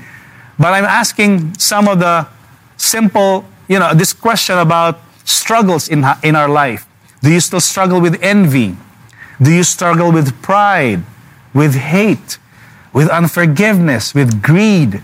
but 0.60 0.74
I'm 0.74 0.86
asking 0.86 1.58
some 1.58 1.88
of 1.88 2.00
the 2.00 2.28
simple, 2.78 3.46
you 3.70 3.80
know, 3.80 3.94
this 3.94 4.12
question 4.12 4.58
about 4.58 5.00
struggles 5.24 5.88
in, 5.88 6.04
in 6.24 6.36
our 6.36 6.50
life. 6.50 6.86
Do 7.22 7.32
you 7.32 7.40
still 7.40 7.62
struggle 7.62 8.02
with 8.02 8.22
envy? 8.22 8.76
Do 9.42 9.54
you 9.54 9.64
struggle 9.64 10.12
with 10.12 10.42
pride? 10.42 11.04
with 11.54 11.76
hate, 11.76 12.38
with 12.94 13.10
unforgiveness, 13.10 14.14
with 14.14 14.42
greed, 14.42 15.02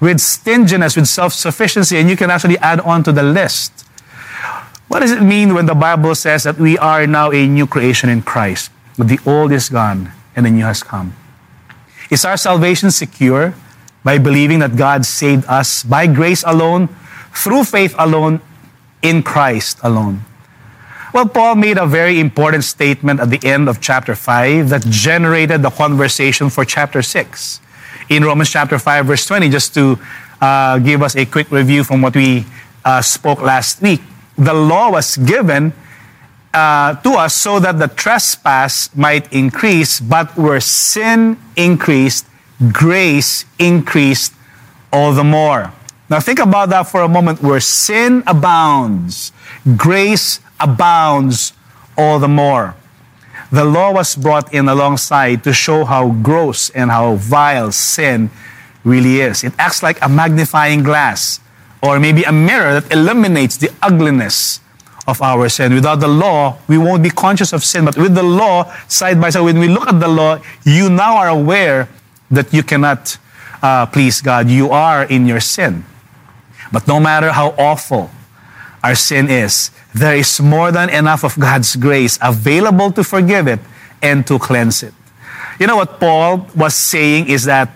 with 0.00 0.20
stinginess, 0.20 0.96
with 0.96 1.06
self 1.06 1.32
sufficiency, 1.32 1.98
and 1.98 2.08
you 2.08 2.16
can 2.16 2.30
actually 2.30 2.58
add 2.58 2.80
on 2.80 3.02
to 3.04 3.12
the 3.12 3.22
list. 3.22 3.86
What 4.88 5.00
does 5.00 5.12
it 5.12 5.22
mean 5.22 5.54
when 5.54 5.66
the 5.66 5.74
Bible 5.74 6.14
says 6.14 6.44
that 6.44 6.58
we 6.58 6.76
are 6.76 7.06
now 7.06 7.30
a 7.30 7.46
new 7.46 7.66
creation 7.66 8.10
in 8.10 8.22
Christ? 8.22 8.70
But 8.98 9.08
the 9.08 9.18
old 9.24 9.52
is 9.52 9.68
gone 9.68 10.12
and 10.36 10.44
the 10.44 10.50
new 10.50 10.64
has 10.64 10.82
come. 10.82 11.14
Is 12.10 12.24
our 12.26 12.36
salvation 12.36 12.90
secure 12.90 13.54
by 14.04 14.18
believing 14.18 14.58
that 14.58 14.76
God 14.76 15.06
saved 15.06 15.46
us 15.46 15.82
by 15.82 16.06
grace 16.06 16.44
alone, 16.46 16.90
through 17.32 17.64
faith 17.64 17.94
alone, 17.98 18.40
in 19.02 19.22
Christ 19.22 19.78
alone? 19.82 20.22
Well, 21.12 21.28
Paul 21.28 21.56
made 21.56 21.76
a 21.76 21.86
very 21.86 22.20
important 22.20 22.64
statement 22.64 23.20
at 23.20 23.28
the 23.28 23.40
end 23.46 23.68
of 23.68 23.82
chapter 23.82 24.14
5 24.14 24.70
that 24.70 24.82
generated 24.88 25.60
the 25.60 25.68
conversation 25.68 26.48
for 26.48 26.64
chapter 26.64 27.02
6. 27.02 27.60
In 28.08 28.24
Romans 28.24 28.48
chapter 28.48 28.78
5, 28.78 29.06
verse 29.06 29.26
20, 29.26 29.50
just 29.50 29.74
to 29.74 29.98
uh, 30.40 30.78
give 30.78 31.02
us 31.02 31.14
a 31.14 31.26
quick 31.26 31.50
review 31.50 31.84
from 31.84 32.00
what 32.00 32.16
we 32.16 32.46
uh, 32.84 33.02
spoke 33.02 33.42
last 33.42 33.82
week. 33.82 34.00
The 34.38 34.54
law 34.54 34.90
was 34.90 35.18
given 35.18 35.74
uh, 36.54 36.94
to 36.96 37.10
us 37.10 37.34
so 37.34 37.60
that 37.60 37.78
the 37.78 37.88
trespass 37.88 38.94
might 38.96 39.30
increase, 39.32 40.00
but 40.00 40.36
where 40.36 40.60
sin 40.60 41.36
increased, 41.56 42.26
grace 42.72 43.44
increased 43.58 44.32
all 44.92 45.12
the 45.12 45.24
more. 45.24 45.72
Now 46.12 46.20
think 46.20 46.40
about 46.40 46.68
that 46.68 46.82
for 46.82 47.00
a 47.00 47.08
moment. 47.08 47.40
Where 47.40 47.58
sin 47.58 48.22
abounds, 48.26 49.32
grace 49.78 50.40
abounds 50.60 51.54
all 51.96 52.18
the 52.18 52.28
more. 52.28 52.76
The 53.50 53.64
law 53.64 53.94
was 53.94 54.14
brought 54.14 54.52
in 54.52 54.68
alongside 54.68 55.42
to 55.44 55.54
show 55.54 55.86
how 55.86 56.10
gross 56.10 56.68
and 56.68 56.90
how 56.90 57.14
vile 57.14 57.72
sin 57.72 58.28
really 58.84 59.22
is. 59.22 59.42
It 59.42 59.54
acts 59.58 59.82
like 59.82 60.04
a 60.04 60.08
magnifying 60.10 60.82
glass 60.82 61.40
or 61.82 61.98
maybe 61.98 62.24
a 62.24 62.32
mirror 62.32 62.78
that 62.78 62.92
eliminates 62.92 63.56
the 63.56 63.72
ugliness 63.80 64.60
of 65.06 65.22
our 65.22 65.48
sin. 65.48 65.72
Without 65.72 66.00
the 66.00 66.08
law, 66.08 66.58
we 66.68 66.76
won't 66.76 67.02
be 67.02 67.08
conscious 67.08 67.54
of 67.54 67.64
sin. 67.64 67.86
But 67.86 67.96
with 67.96 68.14
the 68.14 68.22
law, 68.22 68.70
side 68.86 69.18
by 69.18 69.30
side, 69.30 69.40
when 69.40 69.58
we 69.58 69.68
look 69.68 69.88
at 69.88 69.98
the 69.98 70.08
law, 70.08 70.42
you 70.62 70.90
now 70.90 71.16
are 71.16 71.30
aware 71.30 71.88
that 72.30 72.52
you 72.52 72.62
cannot 72.62 73.16
uh, 73.62 73.86
please 73.86 74.20
God. 74.20 74.50
You 74.50 74.68
are 74.72 75.04
in 75.04 75.24
your 75.24 75.40
sin. 75.40 75.86
But 76.72 76.88
no 76.88 76.98
matter 76.98 77.30
how 77.30 77.54
awful 77.58 78.10
our 78.82 78.94
sin 78.94 79.28
is, 79.28 79.70
there 79.94 80.16
is 80.16 80.40
more 80.40 80.72
than 80.72 80.88
enough 80.88 81.22
of 81.22 81.38
God's 81.38 81.76
grace 81.76 82.18
available 82.20 82.90
to 82.92 83.04
forgive 83.04 83.46
it 83.46 83.60
and 84.00 84.26
to 84.26 84.38
cleanse 84.38 84.82
it. 84.82 84.94
You 85.60 85.66
know 85.66 85.76
what 85.76 86.00
Paul 86.00 86.48
was 86.56 86.74
saying 86.74 87.28
is 87.28 87.44
that 87.44 87.68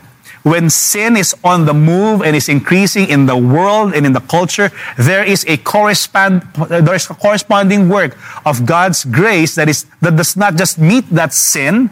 when 0.42 0.70
sin 0.70 1.16
is 1.16 1.34
on 1.44 1.66
the 1.66 1.74
move 1.74 2.22
and 2.22 2.34
is 2.34 2.48
increasing 2.48 3.08
in 3.08 3.26
the 3.26 3.36
world 3.36 3.94
and 3.94 4.06
in 4.06 4.12
the 4.12 4.20
culture, 4.20 4.70
there 4.96 5.24
is 5.24 5.44
a 5.46 5.56
correspond 5.58 6.42
there 6.70 6.94
is 6.94 7.10
a 7.10 7.14
corresponding 7.14 7.88
work 7.88 8.16
of 8.46 8.64
God's 8.64 9.04
grace 9.04 9.56
that 9.56 9.68
is 9.68 9.86
that 10.00 10.16
does 10.16 10.36
not 10.36 10.54
just 10.56 10.78
meet 10.78 11.04
that 11.10 11.34
sin, 11.34 11.90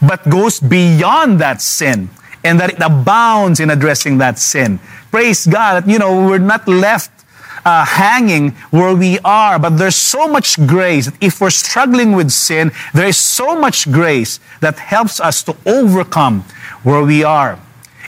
but 0.00 0.22
goes 0.30 0.60
beyond 0.60 1.40
that 1.40 1.60
sin 1.60 2.08
and 2.46 2.60
that 2.60 2.70
it 2.70 2.80
abounds 2.80 3.60
in 3.60 3.70
addressing 3.70 4.18
that 4.18 4.38
sin. 4.38 4.78
Praise 5.10 5.46
God, 5.46 5.88
you 5.90 5.98
know, 5.98 6.26
we're 6.26 6.38
not 6.38 6.66
left 6.68 7.10
uh, 7.66 7.84
hanging 7.84 8.52
where 8.70 8.94
we 8.94 9.18
are. 9.24 9.58
But 9.58 9.70
there's 9.70 9.96
so 9.96 10.28
much 10.28 10.56
grace 10.66 11.06
that 11.06 11.16
if 11.20 11.40
we're 11.40 11.50
struggling 11.50 12.12
with 12.12 12.30
sin, 12.30 12.70
there 12.94 13.08
is 13.08 13.16
so 13.16 13.58
much 13.58 13.90
grace 13.90 14.38
that 14.60 14.78
helps 14.78 15.20
us 15.20 15.42
to 15.42 15.56
overcome 15.66 16.42
where 16.84 17.02
we 17.02 17.24
are. 17.24 17.58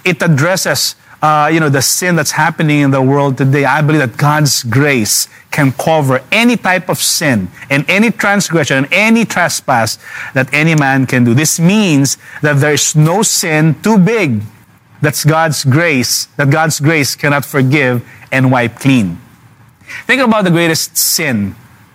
It 0.04 0.22
addresses 0.22 0.94
uh, 1.20 1.50
you 1.52 1.58
know, 1.58 1.68
the 1.68 1.82
sin 1.82 2.14
that's 2.16 2.32
happening 2.32 2.80
in 2.80 2.90
the 2.90 3.02
world 3.02 3.38
today, 3.38 3.64
I 3.64 3.82
believe 3.82 4.00
that 4.00 4.16
God's 4.16 4.62
grace 4.62 5.28
can 5.50 5.72
cover 5.72 6.22
any 6.30 6.56
type 6.56 6.88
of 6.88 6.98
sin 6.98 7.48
and 7.70 7.84
any 7.88 8.10
transgression 8.10 8.84
and 8.84 8.92
any 8.92 9.24
trespass 9.24 9.98
that 10.34 10.52
any 10.52 10.74
man 10.74 11.06
can 11.06 11.24
do. 11.24 11.34
This 11.34 11.58
means 11.58 12.18
that 12.42 12.58
there 12.58 12.72
is 12.72 12.94
no 12.94 13.22
sin 13.22 13.74
too 13.82 13.98
big 13.98 14.42
that's 15.00 15.24
God's 15.24 15.64
grace, 15.64 16.26
that 16.36 16.50
God's 16.50 16.80
grace 16.80 17.14
cannot 17.14 17.44
forgive 17.44 18.06
and 18.30 18.50
wipe 18.50 18.76
clean. 18.76 19.18
Think 20.06 20.22
about 20.22 20.44
the 20.44 20.50
greatest 20.50 20.96
sin 20.96 21.54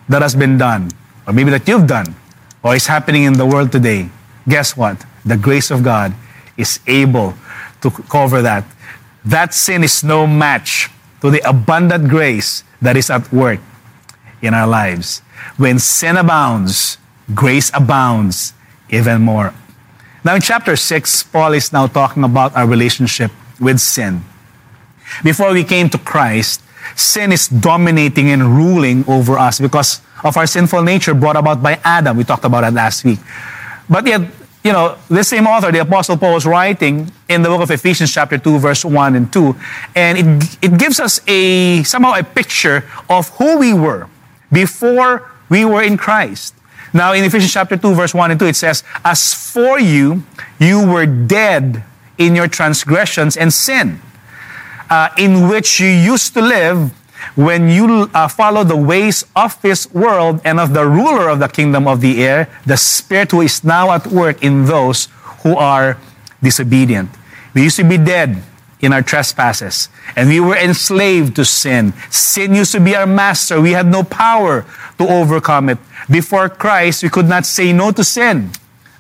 that 0.10 0.22
has 0.22 0.36
been 0.36 0.58
done, 0.58 0.92
or 1.28 1.34
maybe 1.34 1.52
that 1.52 1.68
you've 1.68 1.88
done, 1.88 2.16
or 2.64 2.76
is 2.76 2.88
happening 2.88 3.24
in 3.24 3.34
the 3.34 3.46
world 3.46 3.72
today. 3.72 4.10
Guess 4.48 4.76
what? 4.76 5.06
The 5.26 5.38
grace 5.38 5.72
of 5.72 5.84
God 5.84 6.14
is 6.58 6.80
able 6.88 7.36
to 7.82 7.90
cover 7.90 8.42
that. 8.42 8.66
That 9.26 9.54
sin 9.54 9.84
is 9.84 10.04
no 10.04 10.28
match 10.28 10.90
to 11.22 11.30
the 11.32 11.42
abundant 11.48 12.10
grace 12.10 12.64
that 12.82 12.98
is 12.98 13.10
at 13.10 13.32
work 13.32 13.60
in 14.42 14.54
our 14.54 14.68
lives. 14.68 15.20
When 15.58 15.80
sin 15.80 16.18
abounds, 16.18 16.98
grace 17.34 17.72
abounds 17.74 18.54
even 18.90 19.22
more. 19.22 19.54
Now, 20.24 20.36
in 20.36 20.42
chapter 20.42 20.76
6, 20.76 21.24
Paul 21.24 21.54
is 21.54 21.72
now 21.72 21.88
talking 21.88 22.24
about 22.24 22.56
our 22.56 22.68
relationship 22.68 23.32
with 23.60 23.80
sin. 23.80 24.24
Before 25.24 25.52
we 25.52 25.64
came 25.64 25.90
to 25.90 25.98
Christ, 25.98 26.62
sin 26.96 27.32
is 27.32 27.48
dominating 27.48 28.30
and 28.30 28.56
ruling 28.56 29.04
over 29.08 29.38
us 29.38 29.60
because 29.60 30.02
of 30.24 30.36
our 30.38 30.48
sinful 30.48 30.84
nature 30.84 31.14
brought 31.14 31.36
about 31.36 31.62
by 31.62 31.80
Adam. 31.84 32.18
We 32.18 32.24
talked 32.24 32.46
about 32.46 32.62
that 32.62 32.74
last 32.74 33.04
week. 33.04 33.20
But 33.90 34.08
yet, 34.08 34.22
you 34.64 34.72
know, 34.72 34.98
this 35.10 35.28
same 35.28 35.46
author, 35.46 35.72
the 35.72 35.82
Apostle 35.82 36.18
Paul, 36.18 36.34
was 36.34 36.46
writing 36.46 37.12
in 37.28 37.42
the 37.42 37.50
book 37.50 37.62
of 37.62 37.72
Ephesians, 37.72 38.14
chapter 38.14 38.38
2, 38.38 38.60
verse 38.60 38.86
1 38.86 39.16
and 39.16 39.32
2. 39.32 39.56
And 39.96 40.18
it, 40.18 40.58
it 40.62 40.78
gives 40.78 41.00
us 41.00 41.20
a 41.28 41.84
somehow 41.84 42.14
a 42.14 42.24
picture 42.24 42.86
of 43.10 43.30
who 43.30 43.58
we 43.58 43.74
were 43.74 44.08
before 44.52 45.30
we 45.50 45.66
were 45.66 45.84
in 45.84 45.98
Christ. 45.98 46.56
Now, 46.94 47.14
in 47.14 47.24
Ephesians 47.24 47.52
chapter 47.52 47.76
2, 47.76 47.94
verse 47.94 48.14
1 48.14 48.32
and 48.32 48.40
2, 48.40 48.46
it 48.46 48.56
says, 48.56 48.84
As 49.04 49.34
for 49.34 49.80
you, 49.80 50.24
you 50.60 50.86
were 50.86 51.06
dead 51.06 51.84
in 52.18 52.36
your 52.36 52.48
transgressions 52.48 53.36
and 53.36 53.52
sin, 53.52 54.00
uh, 54.90 55.10
in 55.18 55.50
which 55.50 55.80
you 55.80 55.88
used 55.88 56.34
to 56.36 56.42
live 56.42 56.94
when 57.36 57.70
you 57.70 58.10
uh, 58.14 58.28
follow 58.28 58.64
the 58.64 58.76
ways 58.78 59.26
of 59.36 59.60
this 59.62 59.92
world 59.94 60.42
and 60.44 60.60
of 60.60 60.74
the 60.74 60.86
ruler 60.86 61.30
of 61.30 61.40
the 61.40 61.48
kingdom 61.48 61.88
of 61.88 62.02
the 62.02 62.24
air, 62.24 62.50
the 62.66 62.78
spirit 62.78 63.32
who 63.32 63.42
is 63.42 63.64
now 63.64 63.92
at 63.92 64.08
work 64.08 64.44
in 64.44 64.66
those 64.66 65.08
who 65.44 65.56
are 65.56 65.98
disobedient. 66.42 67.10
We 67.54 67.64
used 67.64 67.78
to 67.78 67.84
be 67.84 67.98
dead 67.98 68.42
in 68.82 68.92
our 68.92 69.02
trespasses 69.02 69.90
and 70.16 70.30
we 70.30 70.40
were 70.40 70.58
enslaved 70.58 71.36
to 71.38 71.46
sin. 71.46 71.94
Sin 72.10 72.54
used 72.54 72.74
to 72.74 72.80
be 72.80 72.96
our 72.96 73.08
master. 73.08 73.62
We 73.62 73.72
had 73.72 73.88
no 73.88 74.04
power 74.04 74.66
to 74.98 75.08
overcome 75.08 75.70
it. 75.70 75.78
Before 76.10 76.50
Christ, 76.50 77.04
we 77.04 77.10
could 77.10 77.28
not 77.28 77.46
say 77.46 77.72
no 77.72 77.92
to 77.92 78.04
sin 78.04 78.52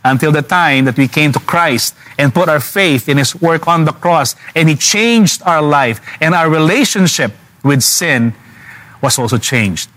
until 0.05 0.31
the 0.31 0.41
time 0.41 0.85
that 0.85 0.97
we 0.97 1.07
came 1.07 1.31
to 1.33 1.39
Christ 1.39 1.95
and 2.17 2.33
put 2.33 2.49
our 2.49 2.59
faith 2.59 3.09
in 3.09 3.17
His 3.17 3.39
work 3.41 3.67
on 3.67 3.85
the 3.85 3.91
cross 3.91 4.35
and 4.55 4.69
He 4.69 4.75
changed 4.75 5.41
our 5.43 5.61
life 5.61 6.01
and 6.21 6.33
our 6.33 6.49
relationship 6.49 7.33
with 7.63 7.81
sin 7.81 8.33
was 9.01 9.17
also 9.17 9.37
changed. 9.37 9.89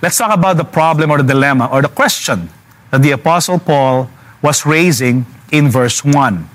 Let's 0.00 0.18
talk 0.18 0.32
about 0.32 0.56
the 0.56 0.64
problem 0.64 1.10
or 1.10 1.18
the 1.18 1.32
dilemma 1.32 1.68
or 1.70 1.82
the 1.82 1.88
question 1.88 2.50
that 2.90 3.02
the 3.02 3.12
Apostle 3.12 3.58
Paul 3.58 4.10
was 4.42 4.66
raising 4.66 5.26
in 5.50 5.70
verse 5.70 6.04
1. 6.04 6.48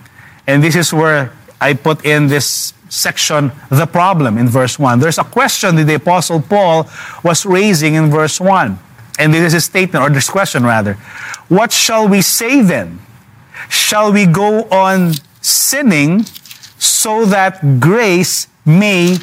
And 0.48 0.64
this 0.64 0.76
is 0.76 0.94
where 0.94 1.34
I 1.60 1.74
put 1.74 2.06
in 2.06 2.28
this 2.28 2.74
section, 2.90 3.52
the 3.70 3.86
problem 3.86 4.38
in 4.38 4.48
verse 4.48 4.80
1. 4.80 5.00
There's 5.00 5.18
a 5.18 5.24
question 5.24 5.76
that 5.76 5.86
the 5.86 5.96
Apostle 5.96 6.42
Paul 6.42 6.90
was 7.24 7.46
raising 7.46 7.96
in 7.96 8.10
verse 8.10 8.40
1. 8.40 8.80
And 9.20 9.34
this 9.34 9.42
is 9.42 9.54
a 9.56 9.62
statement, 9.62 10.04
or 10.04 10.10
this 10.10 10.30
question 10.30 10.64
rather. 10.64 10.94
What 11.50 11.72
shall 11.72 12.08
we 12.08 12.22
say 12.22 12.62
then? 12.62 13.00
Shall 13.70 14.14
we 14.14 14.26
go 14.26 14.64
on 14.70 15.14
sinning 15.42 16.24
so 16.78 17.26
that 17.26 17.80
grace 17.80 18.48
may 18.66 19.18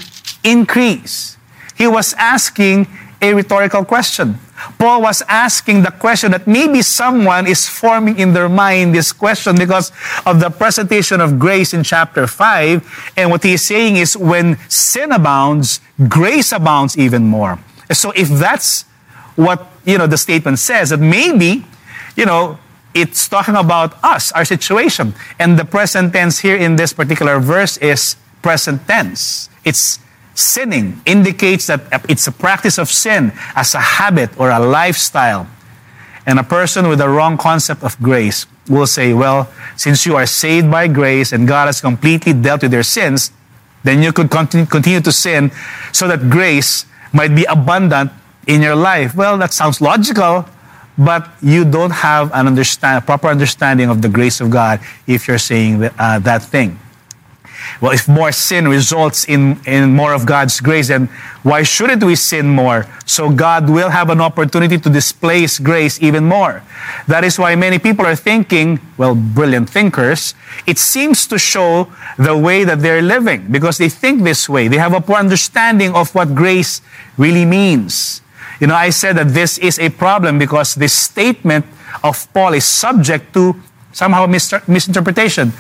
increase? 0.45 1.37
He 1.77 1.87
was 1.87 2.15
asking 2.15 2.87
a 3.21 3.35
rhetorical 3.35 3.85
question. 3.85 4.39
Paul 4.79 5.03
was 5.03 5.23
asking 5.29 5.83
the 5.83 5.91
question 5.91 6.31
that 6.31 6.47
maybe 6.47 6.83
someone 6.83 7.47
is 7.47 7.69
forming 7.69 8.19
in 8.19 8.33
their 8.33 8.49
mind 8.49 8.95
this 8.95 9.13
question 9.13 9.57
because 9.57 9.93
of 10.25 10.41
the 10.41 10.51
presentation 10.51 11.21
of 11.21 11.39
grace 11.39 11.75
in 11.75 11.83
chapter 11.83 12.27
5. 12.27 13.13
And 13.17 13.31
what 13.31 13.43
he 13.43 13.55
is 13.55 13.65
saying 13.65 13.97
is 13.97 14.17
when 14.17 14.59
sin 14.69 15.13
abounds, 15.13 15.81
grace 16.09 16.53
abounds 16.53 16.97
even 16.97 17.25
more. 17.27 17.59
So 17.91 18.13
if 18.13 18.29
that's 18.29 18.83
what, 19.37 19.67
you 19.85 19.99
know, 19.99 20.07
the 20.07 20.19
statement 20.19 20.59
says, 20.59 20.91
that 20.91 21.01
maybe, 21.01 21.65
you 22.17 22.27
know, 22.27 22.59
it's 22.95 23.29
talking 23.29 23.57
about 23.57 24.03
us, 24.05 24.31
our 24.33 24.45
situation. 24.45 25.15
And 25.39 25.59
the 25.59 25.65
present 25.65 26.13
tense 26.13 26.39
here 26.39 26.57
in 26.57 26.77
this 26.77 26.93
particular 26.93 27.41
verse 27.41 27.77
is 27.79 28.17
present 28.41 28.87
tense. 28.87 29.51
It's 29.65 29.99
sinning 30.35 31.01
indicates 31.07 31.67
that 31.69 32.05
it's 32.09 32.27
a 32.27 32.33
practice 32.33 32.79
of 32.79 32.89
sin 32.89 33.33
as 33.55 33.75
a 33.75 33.81
habit 33.81 34.31
or 34.39 34.51
a 34.51 34.59
lifestyle. 34.59 35.47
And 36.27 36.39
a 36.39 36.43
person 36.43 36.89
with 36.89 37.01
a 37.01 37.09
wrong 37.09 37.37
concept 37.37 37.83
of 37.83 38.01
grace 38.01 38.47
will 38.69 38.87
say, 38.87 39.13
well, 39.13 39.53
since 39.77 40.07
you 40.07 40.17
are 40.17 40.27
saved 40.27 40.71
by 40.71 40.89
grace 40.89 41.33
and 41.33 41.47
God 41.47 41.67
has 41.67 41.81
completely 41.81 42.33
dealt 42.33 42.63
with 42.63 42.73
your 42.73 42.83
sins, 42.83 43.31
then 43.83 44.03
you 44.03 44.13
could 44.13 44.31
continue, 44.31 45.01
to 45.01 45.13
sin 45.13 45.53
so 45.93 46.09
that 46.09 46.31
grace 46.31 46.87
might 47.13 47.35
be 47.35 47.45
abundant 47.45 48.11
in 48.47 48.63
your 48.63 48.75
life. 48.75 49.15
Well, 49.15 49.37
that 49.39 49.53
sounds 49.53 49.81
logical, 49.81 50.47
but 50.97 51.29
you 51.43 51.65
don't 51.65 51.91
have 51.91 52.33
an 52.33 52.47
understand, 52.47 53.05
proper 53.05 53.29
understanding 53.29 53.91
of 53.91 54.01
the 54.01 54.09
grace 54.09 54.41
of 54.41 54.51
God 54.51 54.81
if 55.07 55.29
you're 55.29 55.39
saying 55.39 55.81
that, 55.81 55.95
uh, 55.99 56.19
that 56.21 56.43
thing. 56.43 56.79
Well, 57.81 57.93
if 57.93 58.09
more 58.09 58.33
sin 58.33 58.69
results 58.69 59.25
in, 59.25 59.61
in 59.67 59.93
more 59.93 60.15
of 60.15 60.27
God's 60.27 60.61
grace, 60.61 60.89
then 60.89 61.07
why 61.43 61.63
shouldn't 61.63 62.03
we 62.03 62.17
sin 62.17 62.49
more? 62.49 62.87
So 63.07 63.31
God 63.31 63.69
will 63.69 63.91
have 63.91 64.11
an 64.11 64.21
opportunity 64.21 64.79
to 64.79 64.91
displace 64.91 65.59
grace 65.59 66.03
even 66.03 66.25
more. 66.25 66.63
That 67.07 67.25
is 67.25 67.39
why 67.39 67.55
many 67.57 67.79
people 67.79 68.07
are 68.07 68.17
thinking, 68.17 68.81
well, 68.97 69.15
brilliant 69.15 69.69
thinkers, 69.69 70.35
it 70.67 70.79
seems 70.79 71.27
to 71.29 71.39
show 71.39 71.93
the 72.19 72.37
way 72.37 72.65
that 72.65 72.81
they're 72.81 73.03
living 73.03 73.49
because 73.51 73.79
they 73.79 73.89
think 73.89 74.23
this 74.23 74.49
way. 74.49 74.69
They 74.69 74.79
have 74.79 74.95
a 74.95 75.01
poor 75.01 75.17
understanding 75.17 75.95
of 75.95 76.15
what 76.15 76.35
grace 76.35 76.81
really 77.17 77.45
means. 77.45 78.23
You 78.61 78.69
know, 78.69 78.75
I 78.75 78.91
said 78.91 79.17
that 79.17 79.29
this 79.29 79.59
is 79.59 79.79
a 79.79 79.91
problem 79.91 80.39
because 80.39 80.75
this 80.75 80.93
statement 80.93 81.67
of 82.03 82.33
Paul 82.33 82.55
is 82.55 82.65
subject 82.65 83.35
to 83.35 83.55
somehow 83.93 84.27
mis- 84.27 84.55
misinterpretation. 84.69 85.53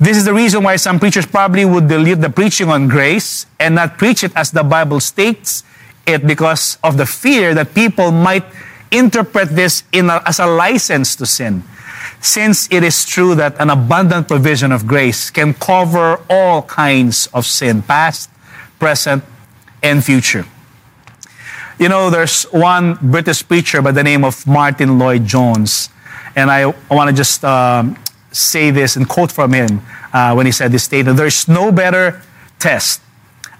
This 0.00 0.16
is 0.16 0.24
the 0.24 0.34
reason 0.34 0.62
why 0.62 0.76
some 0.76 1.00
preachers 1.00 1.26
probably 1.26 1.64
would 1.64 1.88
delete 1.88 2.20
the 2.20 2.30
preaching 2.30 2.68
on 2.68 2.86
grace 2.86 3.46
and 3.58 3.74
not 3.74 3.98
preach 3.98 4.22
it 4.22 4.30
as 4.36 4.52
the 4.52 4.62
Bible 4.62 5.00
states 5.00 5.64
it 6.06 6.24
because 6.26 6.78
of 6.84 6.96
the 6.96 7.06
fear 7.06 7.52
that 7.54 7.74
people 7.74 8.12
might 8.12 8.44
interpret 8.92 9.50
this 9.50 9.82
a, 9.92 10.22
as 10.24 10.38
a 10.38 10.46
license 10.46 11.16
to 11.16 11.26
sin. 11.26 11.64
Since 12.20 12.70
it 12.72 12.84
is 12.84 13.04
true 13.04 13.34
that 13.34 13.60
an 13.60 13.70
abundant 13.70 14.28
provision 14.28 14.72
of 14.72 14.86
grace 14.86 15.30
can 15.30 15.52
cover 15.54 16.20
all 16.30 16.62
kinds 16.62 17.28
of 17.34 17.44
sin, 17.44 17.82
past, 17.82 18.30
present, 18.78 19.24
and 19.82 20.04
future. 20.04 20.46
You 21.78 21.88
know, 21.88 22.10
there's 22.10 22.44
one 22.44 22.98
British 23.02 23.46
preacher 23.46 23.82
by 23.82 23.92
the 23.92 24.02
name 24.02 24.24
of 24.24 24.46
Martyn 24.46 24.98
Lloyd-Jones, 24.98 25.90
and 26.34 26.50
I 26.50 26.66
want 26.90 27.10
to 27.10 27.14
just 27.14 27.44
um, 27.44 27.96
say 28.30 28.70
this 28.70 28.96
and 28.96 29.08
quote 29.08 29.32
from 29.32 29.52
him 29.52 29.80
uh, 30.12 30.32
when 30.34 30.46
he 30.46 30.52
said 30.52 30.72
this 30.72 30.84
statement 30.84 31.16
There's 31.16 31.48
no 31.48 31.72
better 31.72 32.22
test 32.58 33.00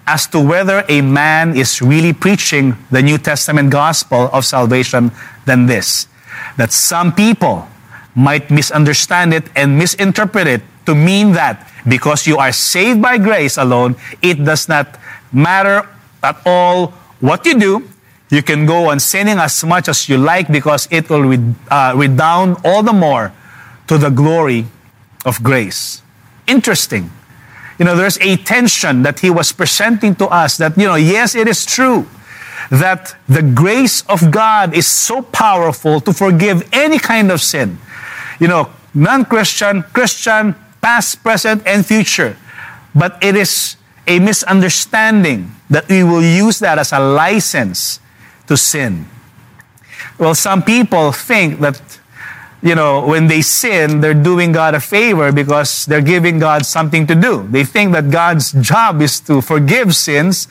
as 0.06 0.26
to 0.28 0.40
whether 0.40 0.84
a 0.88 1.00
man 1.02 1.56
is 1.56 1.82
really 1.82 2.12
preaching 2.12 2.76
the 2.90 3.02
New 3.02 3.18
Testament 3.18 3.70
gospel 3.70 4.30
of 4.32 4.44
salvation 4.44 5.12
than 5.44 5.66
this 5.66 6.08
that 6.56 6.72
some 6.72 7.14
people 7.14 7.68
might 8.14 8.50
misunderstand 8.50 9.32
it 9.32 9.44
and 9.54 9.78
misinterpret 9.78 10.46
it 10.46 10.62
to 10.86 10.94
mean 10.94 11.32
that 11.32 11.70
because 11.86 12.26
you 12.26 12.36
are 12.36 12.52
saved 12.52 13.00
by 13.00 13.18
grace 13.18 13.56
alone, 13.56 13.94
it 14.22 14.42
does 14.44 14.68
not 14.68 14.98
matter 15.32 15.86
at 16.22 16.36
all 16.44 16.88
what 17.20 17.46
you 17.46 17.58
do. 17.58 17.88
You 18.30 18.42
can 18.42 18.66
go 18.66 18.90
on 18.90 19.00
sinning 19.00 19.38
as 19.38 19.64
much 19.64 19.88
as 19.88 20.08
you 20.08 20.18
like 20.18 20.48
because 20.48 20.88
it 20.90 21.08
will 21.08 21.54
uh, 21.70 21.92
redound 21.96 22.58
all 22.64 22.82
the 22.82 22.92
more 22.92 23.32
to 23.88 23.98
the 23.98 24.10
glory 24.10 24.66
of 25.24 25.42
grace. 25.42 26.02
Interesting. 26.46 27.10
You 27.78 27.84
know, 27.84 27.96
there's 27.96 28.18
a 28.18 28.36
tension 28.36 29.02
that 29.02 29.20
he 29.20 29.30
was 29.30 29.52
presenting 29.52 30.14
to 30.16 30.26
us 30.26 30.56
that, 30.58 30.76
you 30.76 30.86
know, 30.86 30.96
yes, 30.96 31.34
it 31.34 31.48
is 31.48 31.64
true 31.64 32.06
that 32.70 33.16
the 33.28 33.42
grace 33.42 34.02
of 34.08 34.30
God 34.30 34.74
is 34.74 34.86
so 34.86 35.22
powerful 35.22 36.00
to 36.00 36.12
forgive 36.12 36.68
any 36.72 36.98
kind 36.98 37.30
of 37.30 37.40
sin. 37.40 37.78
You 38.40 38.48
know, 38.48 38.70
non 38.94 39.24
Christian, 39.24 39.82
Christian, 39.82 40.54
past, 40.80 41.22
present, 41.22 41.62
and 41.66 41.86
future. 41.86 42.36
But 42.94 43.22
it 43.22 43.36
is 43.36 43.76
a 44.06 44.18
misunderstanding 44.18 45.52
that 45.70 45.88
we 45.88 46.02
will 46.02 46.22
use 46.22 46.58
that 46.58 46.78
as 46.78 46.92
a 46.92 46.98
license 46.98 48.00
to 48.48 48.56
sin. 48.56 49.06
Well, 50.18 50.34
some 50.34 50.62
people 50.62 51.12
think 51.12 51.60
that 51.60 51.80
you 52.60 52.74
know, 52.74 53.06
when 53.06 53.28
they 53.28 53.40
sin, 53.40 54.00
they're 54.00 54.14
doing 54.14 54.50
God 54.50 54.74
a 54.74 54.80
favor 54.80 55.30
because 55.30 55.86
they're 55.86 56.02
giving 56.02 56.40
God 56.40 56.66
something 56.66 57.06
to 57.06 57.14
do. 57.14 57.46
They 57.48 57.64
think 57.64 57.92
that 57.92 58.10
God's 58.10 58.52
job 58.52 59.00
is 59.00 59.20
to 59.20 59.40
forgive 59.40 59.94
sins, 59.94 60.48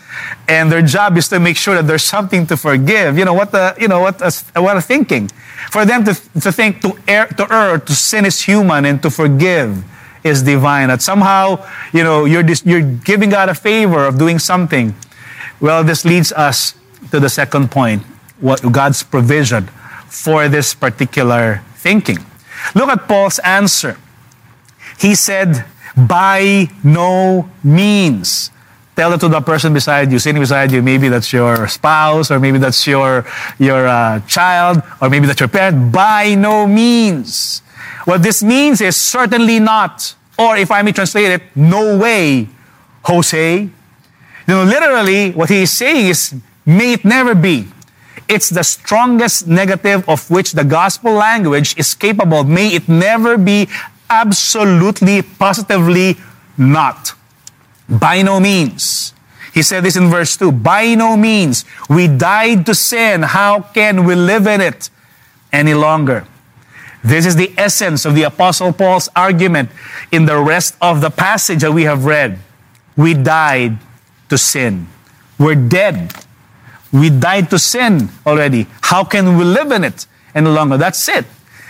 and 0.48 0.72
their 0.72 0.82
job 0.82 1.18
is 1.18 1.28
to 1.30 1.40
make 1.40 1.58
sure 1.58 1.76
that 1.76 1.86
there's 1.86 2.04
something 2.04 2.48
to 2.48 2.56
forgive. 2.56 3.18
You 3.18 3.26
know 3.26 3.34
what 3.34 3.52
the, 3.52 3.76
you 3.80 3.90
know 3.90 4.00
what 4.00 4.22
a, 4.22 4.62
what 4.62 4.78
a 4.78 4.82
thinking. 4.82 5.28
For 5.70 5.84
them 5.84 6.06
to, 6.06 6.14
to 6.42 6.52
think 6.52 6.82
to 6.82 6.98
err, 7.08 7.28
to 7.28 7.54
err, 7.54 7.78
to 7.78 7.94
sin 7.94 8.26
is 8.26 8.42
human, 8.42 8.86
and 8.86 9.02
to 9.04 9.10
forgive 9.10 9.84
is 10.24 10.44
divine. 10.44 10.88
That 10.88 11.02
somehow, 11.02 11.66
you 11.92 12.04
know, 12.04 12.24
you're 12.24 12.46
you're 12.64 12.82
giving 12.82 13.30
God 13.30 13.50
a 13.50 13.56
favor 13.56 14.06
of 14.06 14.18
doing 14.18 14.40
something. 14.40 14.96
Well, 15.60 15.84
this 15.84 16.06
leads 16.06 16.32
us 16.32 16.76
to 17.12 17.20
the 17.20 17.30
second 17.30 17.70
point: 17.70 18.04
what 18.40 18.62
God's 18.72 19.04
provision 19.04 19.68
for 20.08 20.48
this 20.48 20.74
particular 20.74 21.62
thinking. 21.78 22.18
Look 22.76 22.90
at 22.90 23.08
Paul's 23.08 23.40
answer. 23.40 23.98
He 25.00 25.16
said, 25.16 25.66
by 25.96 26.70
no 26.84 27.50
means. 27.64 28.52
Tell 28.96 29.14
it 29.14 29.20
to 29.20 29.30
the 29.30 29.42
person 29.42 29.74
beside 29.74 30.12
you, 30.12 30.18
sitting 30.18 30.42
beside 30.42 30.72
you. 30.72 30.82
Maybe 30.82 31.08
that's 31.08 31.32
your 31.32 31.68
spouse, 31.68 32.32
or 32.32 32.40
maybe 32.40 32.58
that's 32.58 32.86
your, 32.88 33.26
your 33.60 33.88
uh, 33.88 34.20
child, 34.22 34.82
or 35.02 35.10
maybe 35.10 35.28
that's 35.28 35.40
your 35.40 35.50
parent. 35.50 35.92
By 35.92 36.34
no 36.34 36.66
means. 36.66 37.62
What 38.06 38.24
this 38.24 38.42
means 38.42 38.82
is 38.82 38.96
certainly 38.96 39.60
not, 39.60 40.16
or 40.38 40.58
if 40.58 40.72
I 40.72 40.82
may 40.82 40.94
translate 40.94 41.30
it, 41.30 41.44
no 41.56 41.98
way, 41.98 42.48
Jose. 43.04 43.60
You 43.62 43.70
know, 44.48 44.64
literally, 44.64 45.32
what 45.32 45.50
he 45.50 45.64
is 45.64 45.72
saying 45.72 46.08
is, 46.08 46.34
may 46.66 46.94
it 46.94 47.06
never 47.06 47.36
be. 47.36 47.68
It's 48.28 48.50
the 48.50 48.64
strongest 48.64 49.48
negative 49.48 50.08
of 50.10 50.30
which 50.30 50.52
the 50.52 50.64
gospel 50.64 51.14
language 51.14 51.78
is 51.78 51.94
capable. 51.94 52.44
May 52.44 52.76
it 52.76 52.90
never 52.90 53.38
be 53.38 53.68
absolutely, 54.10 55.22
positively 55.22 56.18
not. 56.58 57.14
By 57.88 58.22
no 58.22 58.40
means. 58.40 59.14
He 59.54 59.64
said 59.64 59.84
this 59.84 59.96
in 59.96 60.10
verse 60.10 60.36
2 60.38 60.52
By 60.52 60.96
no 60.96 61.16
means. 61.16 61.66
We 61.90 62.08
died 62.08 62.66
to 62.66 62.76
sin. 62.76 63.24
How 63.24 63.62
can 63.62 64.06
we 64.06 64.16
live 64.16 64.46
in 64.46 64.62
it 64.62 64.90
any 65.52 65.74
longer? 65.74 66.28
This 67.04 67.26
is 67.26 67.36
the 67.38 67.54
essence 67.58 68.06
of 68.06 68.16
the 68.16 68.24
Apostle 68.24 68.74
Paul's 68.74 69.08
argument 69.16 69.70
in 70.12 70.26
the 70.26 70.38
rest 70.38 70.76
of 70.82 71.00
the 71.00 71.10
passage 71.10 71.62
that 71.62 71.72
we 71.72 71.84
have 71.84 72.06
read. 72.06 72.40
We 72.98 73.14
died 73.14 73.78
to 74.30 74.38
sin. 74.38 74.88
We're 75.40 75.56
dead. 75.56 76.14
We 77.00 77.10
died 77.10 77.50
to 77.52 77.60
sin 77.60 78.10
already. 78.26 78.68
How 78.82 79.04
can 79.04 79.38
we 79.38 79.44
live 79.44 79.72
in 79.72 79.84
it 79.84 80.08
any 80.34 80.50
longer? 80.50 80.78
That's 80.78 81.08
it. 81.08 81.26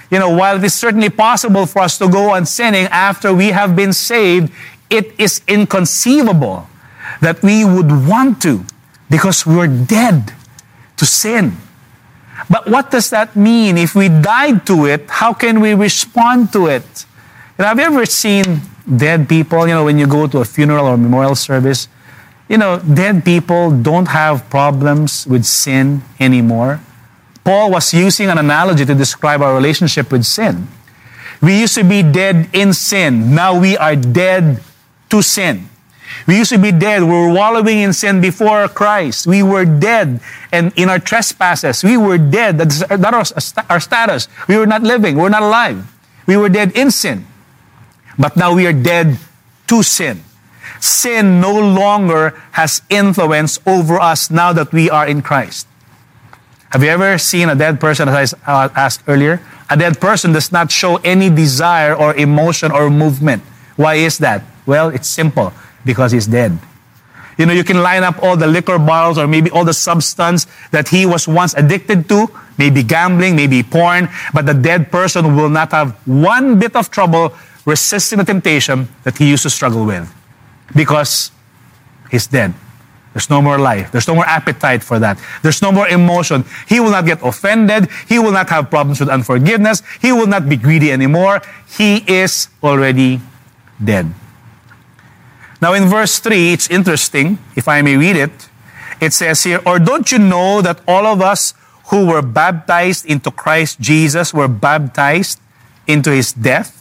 You 0.10 0.20
know, 0.20 0.30
while 0.30 0.58
it 0.58 0.63
is 0.63 0.74
certainly 0.74 1.10
possible 1.10 1.66
for 1.66 1.80
us 1.80 1.98
to 1.98 2.08
go 2.08 2.32
on 2.32 2.46
sinning 2.46 2.86
after 2.86 3.34
we 3.34 3.48
have 3.48 3.76
been 3.76 3.94
saved, 3.94 4.54
it 4.90 5.20
is 5.20 5.42
inconceivable 5.48 6.68
that 7.22 7.42
we 7.44 7.66
would 7.66 7.92
want 8.08 8.42
to 8.44 8.63
because 9.10 9.46
we're 9.46 9.68
dead 9.68 10.34
to 10.98 11.06
sin. 11.06 11.58
But 12.50 12.68
what 12.70 12.92
does 12.92 13.10
that 13.10 13.36
mean? 13.36 13.78
If 13.78 13.96
we 13.96 14.08
died 14.08 14.66
to 14.68 14.86
it, 14.86 15.10
how 15.10 15.34
can 15.34 15.60
we 15.60 15.74
respond 15.74 16.54
to 16.54 16.68
it? 16.68 17.06
You 17.58 17.63
know, 17.63 17.66
have 17.66 17.80
you 17.80 17.86
ever 17.86 18.06
seen 18.06 18.62
dead 18.96 19.28
people? 19.28 19.68
You 19.68 19.74
know, 19.74 19.86
when 19.86 19.98
you 19.98 20.08
go 20.08 20.28
to 20.28 20.40
a 20.40 20.46
funeral 20.46 20.86
or 20.86 20.98
memorial 20.98 21.36
service, 21.36 21.90
you 22.50 22.58
know, 22.58 22.80
dead 22.80 23.26
people 23.26 23.72
don't 23.72 24.08
have 24.08 24.50
problems 24.50 25.28
with 25.28 25.46
sin 25.46 26.02
anymore. 26.20 26.80
Paul 27.44 27.72
was 27.72 27.94
using 27.94 28.30
an 28.30 28.38
analogy 28.38 28.86
to 28.86 28.96
describe 28.96 29.42
our 29.42 29.56
relationship 29.56 30.12
with 30.12 30.26
sin. 30.26 30.68
We 31.42 31.60
used 31.60 31.76
to 31.76 31.84
be 31.84 32.04
dead 32.04 32.50
in 32.54 32.74
sin. 32.74 33.36
Now 33.36 33.60
we 33.60 33.78
are 33.78 33.96
dead 33.96 34.62
to 35.10 35.22
sin. 35.22 35.70
We 36.26 36.38
used 36.38 36.52
to 36.52 36.58
be 36.58 36.72
dead. 36.72 37.04
We 37.04 37.10
were 37.10 37.34
wallowing 37.34 37.80
in 37.80 37.94
sin 37.94 38.22
before 38.22 38.68
Christ. 38.68 39.28
We 39.28 39.44
were 39.44 39.66
dead 39.66 40.20
and 40.52 40.74
in 40.76 40.90
our 40.90 41.00
trespasses. 41.00 41.84
We 41.84 41.96
were 41.96 42.18
dead. 42.18 42.58
That 42.58 43.14
was 43.14 43.54
our 43.70 43.80
status. 43.80 44.28
We 44.48 44.58
were 44.58 44.66
not 44.66 44.84
living. 44.84 45.16
We 45.16 45.22
were 45.22 45.30
not 45.30 45.44
alive. 45.44 45.86
We 46.26 46.38
were 46.38 46.50
dead 46.50 46.76
in 46.76 46.92
sin. 46.92 47.26
But 48.18 48.36
now 48.36 48.54
we 48.56 48.66
are 48.66 48.74
dead 48.74 49.18
to 49.68 49.84
sin. 49.84 50.24
Sin 50.80 51.42
no 51.42 51.54
longer 51.54 52.40
has 52.52 52.82
influence 52.90 53.60
over 53.66 54.00
us 54.00 54.30
now 54.30 54.54
that 54.54 54.72
we 54.72 54.90
are 54.90 55.08
in 55.08 55.22
Christ. 55.22 55.68
Have 56.72 56.84
you 56.84 56.90
ever 56.90 57.18
seen 57.18 57.50
a 57.50 57.56
dead 57.56 57.80
person, 57.80 58.10
as 58.10 58.34
I 58.46 58.66
uh, 58.66 58.70
asked 58.76 59.04
earlier? 59.08 59.40
A 59.70 59.78
dead 59.78 60.00
person 60.00 60.34
does 60.34 60.52
not 60.52 60.72
show 60.72 60.98
any 60.98 61.30
desire 61.30 61.96
or 61.96 62.16
emotion 62.16 62.72
or 62.72 62.90
movement. 62.90 63.42
Why 63.76 63.96
is 63.96 64.18
that? 64.20 64.44
Well, 64.66 64.90
it's 64.90 65.08
simple 65.08 65.54
because 65.86 66.12
he's 66.12 66.28
dead. 66.28 66.60
You 67.38 67.46
know, 67.46 67.54
you 67.54 67.63
can 67.63 67.82
line 67.82 68.04
up 68.04 68.22
all 68.22 68.36
the 68.36 68.48
liquor 68.48 68.80
bottles 68.80 69.18
or 69.18 69.28
maybe 69.28 69.50
all 69.52 69.63
the 69.63 69.74
substance 69.74 70.48
that 70.72 70.90
he 70.90 71.06
was 71.06 71.28
once 71.28 71.54
addicted 71.54 72.10
to, 72.10 72.28
maybe 72.58 72.84
gambling, 72.84 73.36
maybe 73.36 73.63
porn, 73.63 74.10
but 74.34 74.46
the 74.46 74.54
dead 74.54 74.92
person 74.92 75.36
will 75.36 75.50
not 75.50 75.72
have 75.72 75.96
one 76.08 76.60
bit 76.60 76.76
of 76.76 76.90
trouble 76.90 77.34
resisting 77.66 78.18
the 78.18 78.26
temptation 78.26 78.88
that 79.04 79.18
he 79.18 79.30
used 79.30 79.44
to 79.44 79.50
struggle 79.50 79.86
with 79.86 80.16
because 80.75 81.32
he's 82.12 82.27
dead. 82.27 82.53
There's 83.13 83.30
no 83.32 83.41
more 83.41 83.58
life. 83.58 83.91
There's 83.91 84.08
no 84.08 84.13
more 84.13 84.25
appetite 84.25 84.84
for 84.84 84.99
that. 84.99 85.17
There's 85.41 85.62
no 85.62 85.71
more 85.71 85.88
emotion. 85.88 86.45
He 86.67 86.80
will 86.80 86.91
not 86.91 87.06
get 87.06 87.17
offended. 87.25 87.89
He 88.08 88.19
will 88.19 88.32
not 88.32 88.47
have 88.49 88.69
problems 88.69 88.99
with 88.99 89.10
unforgiveness. 89.10 89.82
He 89.99 90.12
will 90.12 90.27
not 90.27 90.47
be 90.47 90.56
greedy 90.56 90.91
anymore. 90.91 91.41
He 91.65 92.06
is 92.06 92.49
already 92.62 93.21
dead. 93.84 94.13
Now, 95.62 95.73
in 95.73 95.86
verse 95.86 96.19
3, 96.19 96.53
it's 96.53 96.69
interesting, 96.69 97.39
if 97.56 97.67
I 97.67 97.82
may 97.82 97.97
read 97.97 98.15
it. 98.15 98.49
It 99.01 99.13
says 99.13 99.43
here, 99.43 99.62
Or 99.65 99.80
don't 99.80 100.12
you 100.12 100.19
know 100.19 100.62
that 100.62 100.82
all 100.88 101.08
of 101.08 101.21
us 101.21 101.56
who 101.86 102.06
were 102.06 102.21
baptized 102.21 103.06
into 103.06 103.32
Christ 103.32 103.80
Jesus 103.80 104.34
were 104.34 104.47
baptized 104.47 105.39
into 105.88 106.12
his 106.12 106.34
death? 106.34 106.77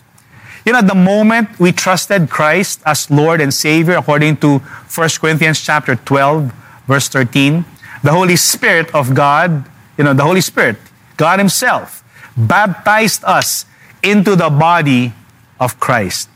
You 0.67 0.73
know, 0.73 0.83
the 0.83 0.97
moment 0.97 1.61
we 1.61 1.71
trusted 1.71 2.29
Christ 2.29 2.83
as 2.85 3.09
Lord 3.09 3.41
and 3.41 3.55
Savior, 3.55 3.95
according 3.95 4.39
to 4.39 4.59
1 4.59 5.09
Corinthians 5.21 5.61
chapter 5.61 5.95
12, 5.95 6.53
verse 6.89 7.07
13, 7.09 7.65
the 8.03 8.11
Holy 8.11 8.35
Spirit 8.35 8.93
of 8.93 9.15
God, 9.15 9.65
you 9.97 10.03
know, 10.03 10.13
the 10.13 10.25
Holy 10.25 10.41
Spirit, 10.41 10.77
God 11.17 11.39
Himself, 11.39 12.03
baptized 12.37 13.23
us 13.23 13.65
into 14.03 14.35
the 14.35 14.51
body 14.51 15.13
of 15.61 15.79
Christ. 15.79 16.29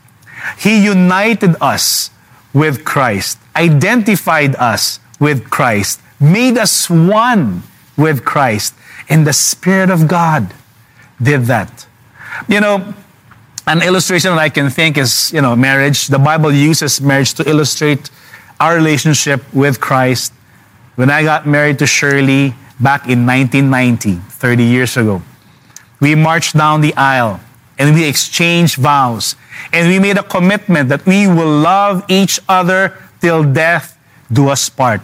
He 0.57 0.81
united 0.81 1.57
us 1.59 2.09
with 2.53 2.85
Christ, 2.85 3.37
identified 3.53 4.55
us 4.55 5.01
with 5.19 5.49
Christ, 5.49 5.99
made 6.21 6.57
us 6.57 6.89
one 6.89 7.63
with 7.97 8.23
Christ, 8.23 8.75
and 9.09 9.27
the 9.27 9.33
Spirit 9.33 9.89
of 9.89 10.07
God 10.07 10.53
did 11.21 11.41
that. 11.45 11.85
You 12.47 12.61
know, 12.61 12.93
an 13.71 13.81
illustration 13.81 14.31
that 14.31 14.39
I 14.39 14.49
can 14.49 14.69
think 14.69 14.97
is, 14.97 15.31
you 15.31 15.41
know, 15.41 15.55
marriage. 15.55 16.07
The 16.07 16.19
Bible 16.19 16.51
uses 16.51 16.99
marriage 16.99 17.33
to 17.35 17.49
illustrate 17.49 18.11
our 18.59 18.75
relationship 18.75 19.41
with 19.53 19.79
Christ. 19.79 20.33
When 20.95 21.09
I 21.09 21.23
got 21.23 21.47
married 21.47 21.79
to 21.79 21.87
Shirley 21.87 22.53
back 22.81 23.07
in 23.07 23.25
1990, 23.25 24.15
30 24.15 24.63
years 24.63 24.97
ago, 24.97 25.21
we 26.01 26.15
marched 26.15 26.57
down 26.57 26.81
the 26.81 26.93
aisle 26.95 27.39
and 27.79 27.95
we 27.95 28.03
exchanged 28.03 28.75
vows. 28.75 29.37
And 29.71 29.87
we 29.87 29.99
made 29.99 30.17
a 30.17 30.23
commitment 30.23 30.89
that 30.89 31.05
we 31.05 31.27
will 31.27 31.61
love 31.61 32.03
each 32.09 32.41
other 32.49 32.97
till 33.21 33.45
death 33.53 33.97
do 34.29 34.49
us 34.49 34.67
part. 34.67 34.99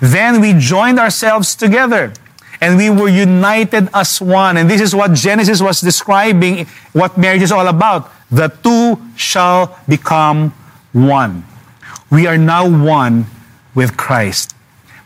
Then 0.00 0.40
we 0.40 0.52
joined 0.54 0.98
ourselves 0.98 1.54
together 1.54 2.12
and 2.64 2.78
we 2.78 2.88
were 2.88 3.10
united 3.10 3.90
as 3.92 4.22
one. 4.22 4.56
And 4.56 4.70
this 4.70 4.80
is 4.80 4.94
what 4.94 5.12
Genesis 5.12 5.60
was 5.60 5.82
describing 5.82 6.66
what 6.94 7.18
marriage 7.18 7.42
is 7.42 7.52
all 7.52 7.66
about. 7.66 8.10
The 8.30 8.48
two 8.48 8.96
shall 9.16 9.78
become 9.86 10.48
one. 10.94 11.44
We 12.10 12.26
are 12.26 12.38
now 12.38 12.64
one 12.64 13.26
with 13.74 13.98
Christ. 13.98 14.56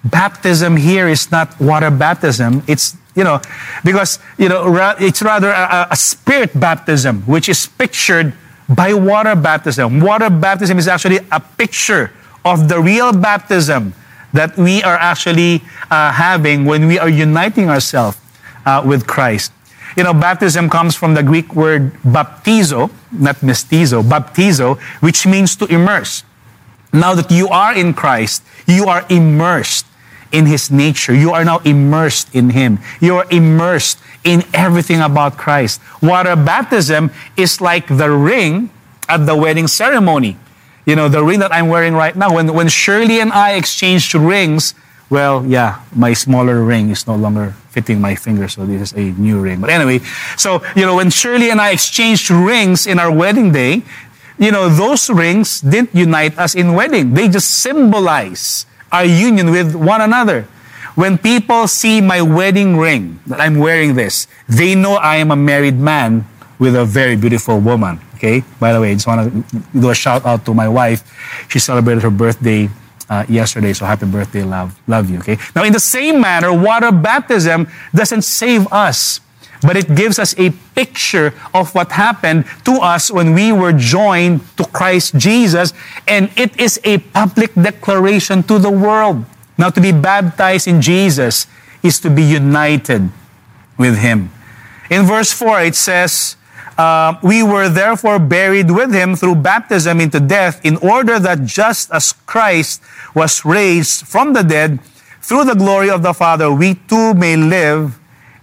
Baptism 0.05 0.77
here 0.77 1.09
is 1.09 1.33
not 1.33 1.59
water 1.61 1.91
baptism. 1.91 2.63
It's, 2.69 2.97
you 3.17 3.25
know, 3.25 3.43
because, 3.85 4.21
you 4.39 4.49
know, 4.49 4.95
it's 5.01 5.21
rather 5.21 5.51
a, 5.51 5.89
a 5.91 5.97
spirit 5.97 6.55
baptism, 6.61 7.23
which 7.23 7.49
is 7.49 7.67
pictured 7.67 8.35
by 8.69 8.95
water 8.95 9.35
baptism. 9.35 9.99
Water 9.99 10.31
baptism 10.31 10.79
is 10.79 10.87
actually 10.87 11.19
a 11.33 11.41
picture 11.41 12.13
of 12.45 12.69
the 12.69 12.79
real 12.81 13.13
baptism 13.13 13.95
that 14.33 14.57
we 14.57 14.83
are 14.83 14.97
actually 14.97 15.63
uh, 15.91 16.13
having 16.13 16.65
when 16.65 16.87
we 16.87 16.99
are 16.99 17.09
uniting 17.09 17.71
ourselves 17.71 18.19
uh, 18.67 18.83
with 18.85 19.07
Christ. 19.07 19.53
You 19.97 20.05
know, 20.05 20.15
baptism 20.15 20.69
comes 20.71 20.95
from 20.95 21.15
the 21.15 21.23
Greek 21.23 21.55
word 21.55 21.93
baptizo, 22.05 22.91
not 23.11 23.43
mestizo, 23.43 24.03
baptizo, 24.03 24.79
which 25.01 25.27
means 25.27 25.57
to 25.57 25.67
immerse. 25.67 26.25
Now 26.93 27.15
that 27.15 27.31
you 27.31 27.49
are 27.49 27.75
in 27.77 27.95
Christ, 27.95 28.43
you 28.67 28.87
are 28.87 29.05
immersed 29.09 29.87
in 30.31 30.47
His 30.47 30.71
nature. 30.71 31.15
You 31.15 31.33
are 31.33 31.45
now 31.45 31.59
immersed 31.61 32.35
in 32.35 32.51
Him. 32.51 32.79
You 33.01 33.17
are 33.17 33.27
immersed 33.31 33.99
in 34.25 34.45
everything 34.53 35.01
about 35.01 35.37
Christ. 35.37 35.81
Water 36.03 36.37
baptism 36.37 37.11
is 37.37 37.61
like 37.61 37.89
the 37.89 38.11
ring 38.11 38.71
at 39.09 39.27
the 39.27 39.35
wedding 39.35 39.67
ceremony 39.67 40.37
you 40.89 40.97
know, 40.97 41.07
the 41.07 41.23
ring 41.23 41.41
that 41.41 41.53
I'm 41.53 41.69
wearing 41.69 41.93
right 41.93 42.17
now, 42.17 42.33
when, 42.33 42.55
when 42.55 42.69
Shirley 42.69 43.21
and 43.21 43.31
I 43.31 43.57
exchanged 43.61 44.15
rings, 44.15 44.73
well, 45.11 45.45
yeah, 45.45 45.85
my 45.95 46.15
smaller 46.15 46.65
ring 46.65 46.89
is 46.89 47.07
no 47.07 47.15
longer 47.15 47.53
fitting 47.69 48.01
my 48.01 48.15
finger, 48.15 48.49
so 48.49 48.65
this 48.65 48.81
is 48.81 48.93
a 48.97 49.13
new 49.21 49.39
ring. 49.39 49.61
But 49.61 49.69
anyway, 49.69 49.99
so, 50.39 50.65
you 50.75 50.87
know, 50.87 50.97
when 50.97 51.11
Shirley 51.11 51.51
and 51.51 51.61
I 51.61 51.73
exchanged 51.73 52.31
rings 52.31 52.87
in 52.87 52.99
our 52.99 53.13
wedding 53.13 53.53
day, 53.53 53.83
you 54.39 54.51
know, 54.51 54.71
those 54.71 55.11
rings 55.11 55.61
didn't 55.61 55.95
unite 55.95 56.39
us 56.39 56.55
in 56.55 56.73
wedding. 56.73 57.13
They 57.13 57.29
just 57.29 57.51
symbolize 57.61 58.65
our 58.91 59.05
union 59.05 59.51
with 59.51 59.75
one 59.75 60.01
another. 60.01 60.49
When 60.95 61.19
people 61.19 61.69
see 61.69 62.01
my 62.01 62.23
wedding 62.23 62.79
ring, 62.79 63.21
that 63.27 63.43
I'm 63.43 63.59
wearing 63.59 63.95
this, 63.95 64.27
they 64.49 64.75
know 64.75 64.95
I 64.95 65.17
am 65.17 65.31
a 65.31 65.37
married 65.37 65.79
man 65.79 66.25
with 66.59 66.75
a 66.75 66.87
very 66.87 67.15
beautiful 67.15 67.61
woman. 67.61 68.01
Okay. 68.19 68.43
By 68.59 68.73
the 68.73 68.81
way, 68.81 68.91
I 68.91 68.95
just 68.95 69.07
want 69.07 69.31
to 69.31 69.63
do 69.73 69.91
a 69.91 69.95
shout 69.95 70.27
out 70.27 70.45
to 70.47 70.55
my 70.55 70.69
wife. 70.69 71.07
She 71.49 71.61
celebrated 71.61 72.03
her 72.03 72.11
birthday 72.11 72.69
uh, 73.09 73.25
yesterday, 73.29 73.73
so 73.73 73.87
happy 73.87 74.07
birthday, 74.07 74.43
love, 74.43 74.79
love 74.87 75.09
you. 75.09 75.19
Okay. 75.19 75.39
Now, 75.55 75.65
in 75.65 75.73
the 75.73 75.81
same 75.81 76.21
manner, 76.21 76.53
water 76.53 76.93
baptism 76.93 77.69
doesn't 77.95 78.23
save 78.23 78.67
us, 78.73 79.21
but 79.63 79.77
it 79.77 79.95
gives 79.95 80.19
us 80.19 80.39
a 80.39 80.51
picture 80.75 81.33
of 81.55 81.75
what 81.75 81.93
happened 81.93 82.45
to 82.65 82.73
us 82.83 83.11
when 83.11 83.35
we 83.35 83.53
were 83.53 83.73
joined 83.73 84.43
to 84.57 84.65
Christ 84.67 85.17
Jesus, 85.17 85.73
and 86.07 86.31
it 86.37 86.59
is 86.61 86.81
a 86.85 86.99
public 86.99 87.55
declaration 87.55 88.43
to 88.45 88.59
the 88.59 88.71
world. 88.71 89.25
Now, 89.57 89.71
to 89.71 89.81
be 89.81 89.93
baptized 89.93 90.69
in 90.69 90.83
Jesus 90.83 91.47
is 91.83 91.99
to 92.01 92.11
be 92.11 92.23
united 92.23 93.09
with 93.79 93.99
him. 93.99 94.31
In 94.91 95.05
verse 95.05 95.33
4, 95.33 95.63
it 95.63 95.75
says, 95.77 96.37
uh, 96.79 97.19
We 97.23 97.43
were 97.43 97.69
therefore 97.69 98.19
buried 98.19 98.71
with 98.71 98.95
him 98.95 99.17
through 99.17 99.37
baptism 99.37 100.01
into 100.01 100.21
death, 100.21 100.65
in 100.65 100.77
order 100.79 101.19
that 101.19 101.45
just 101.45 101.91
as 101.91 102.13
Christ 102.25 102.81
was 103.15 103.45
raised 103.45 104.07
from 104.07 104.33
the 104.33 104.43
dead 104.43 104.79
through 105.21 105.45
the 105.45 105.55
glory 105.55 105.91
of 105.91 106.03
the 106.03 106.15
Father, 106.15 106.51
we 106.51 106.77
too 106.89 107.13
may 107.13 107.37
live 107.37 107.99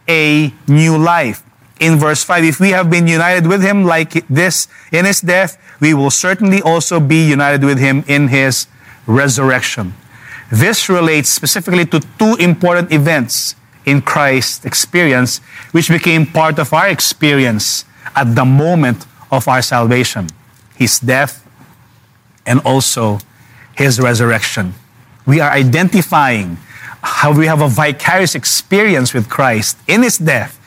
a 0.07 0.53
new 0.67 0.97
life. 0.97 1.41
In 1.79 1.97
verse 1.97 2.23
5, 2.23 2.43
if 2.43 2.59
we 2.59 2.69
have 2.69 2.89
been 2.89 3.07
united 3.07 3.47
with 3.47 3.61
him 3.61 3.83
like 3.83 4.27
this 4.27 4.67
in 4.91 5.05
his 5.05 5.19
death, 5.19 5.57
we 5.79 5.93
will 5.93 6.11
certainly 6.11 6.61
also 6.61 6.99
be 6.99 7.27
united 7.27 7.63
with 7.63 7.79
him 7.79 8.03
in 8.07 8.29
his 8.29 8.67
resurrection. 9.07 9.93
This 10.51 10.89
relates 10.89 11.29
specifically 11.29 11.85
to 11.87 11.99
two 12.19 12.35
important 12.35 12.91
events 12.93 13.55
in 13.85 14.01
Christ's 14.01 14.63
experience, 14.63 15.39
which 15.71 15.89
became 15.89 16.25
part 16.25 16.59
of 16.59 16.71
our 16.71 16.87
experience 16.87 17.85
at 18.15 18.35
the 18.35 18.45
moment 18.45 19.05
of 19.31 19.47
our 19.47 19.61
salvation 19.61 20.27
his 20.75 20.99
death 20.99 21.45
and 22.45 22.59
also 22.61 23.19
his 23.75 23.99
resurrection. 23.99 24.73
We 25.25 25.39
are 25.39 25.51
identifying 25.51 26.57
how 27.01 27.33
we 27.33 27.47
have 27.47 27.61
a 27.61 27.67
vicarious 27.67 28.35
experience 28.35 29.13
with 29.13 29.29
Christ 29.29 29.77
in 29.87 30.03
his 30.03 30.17
death 30.17 30.59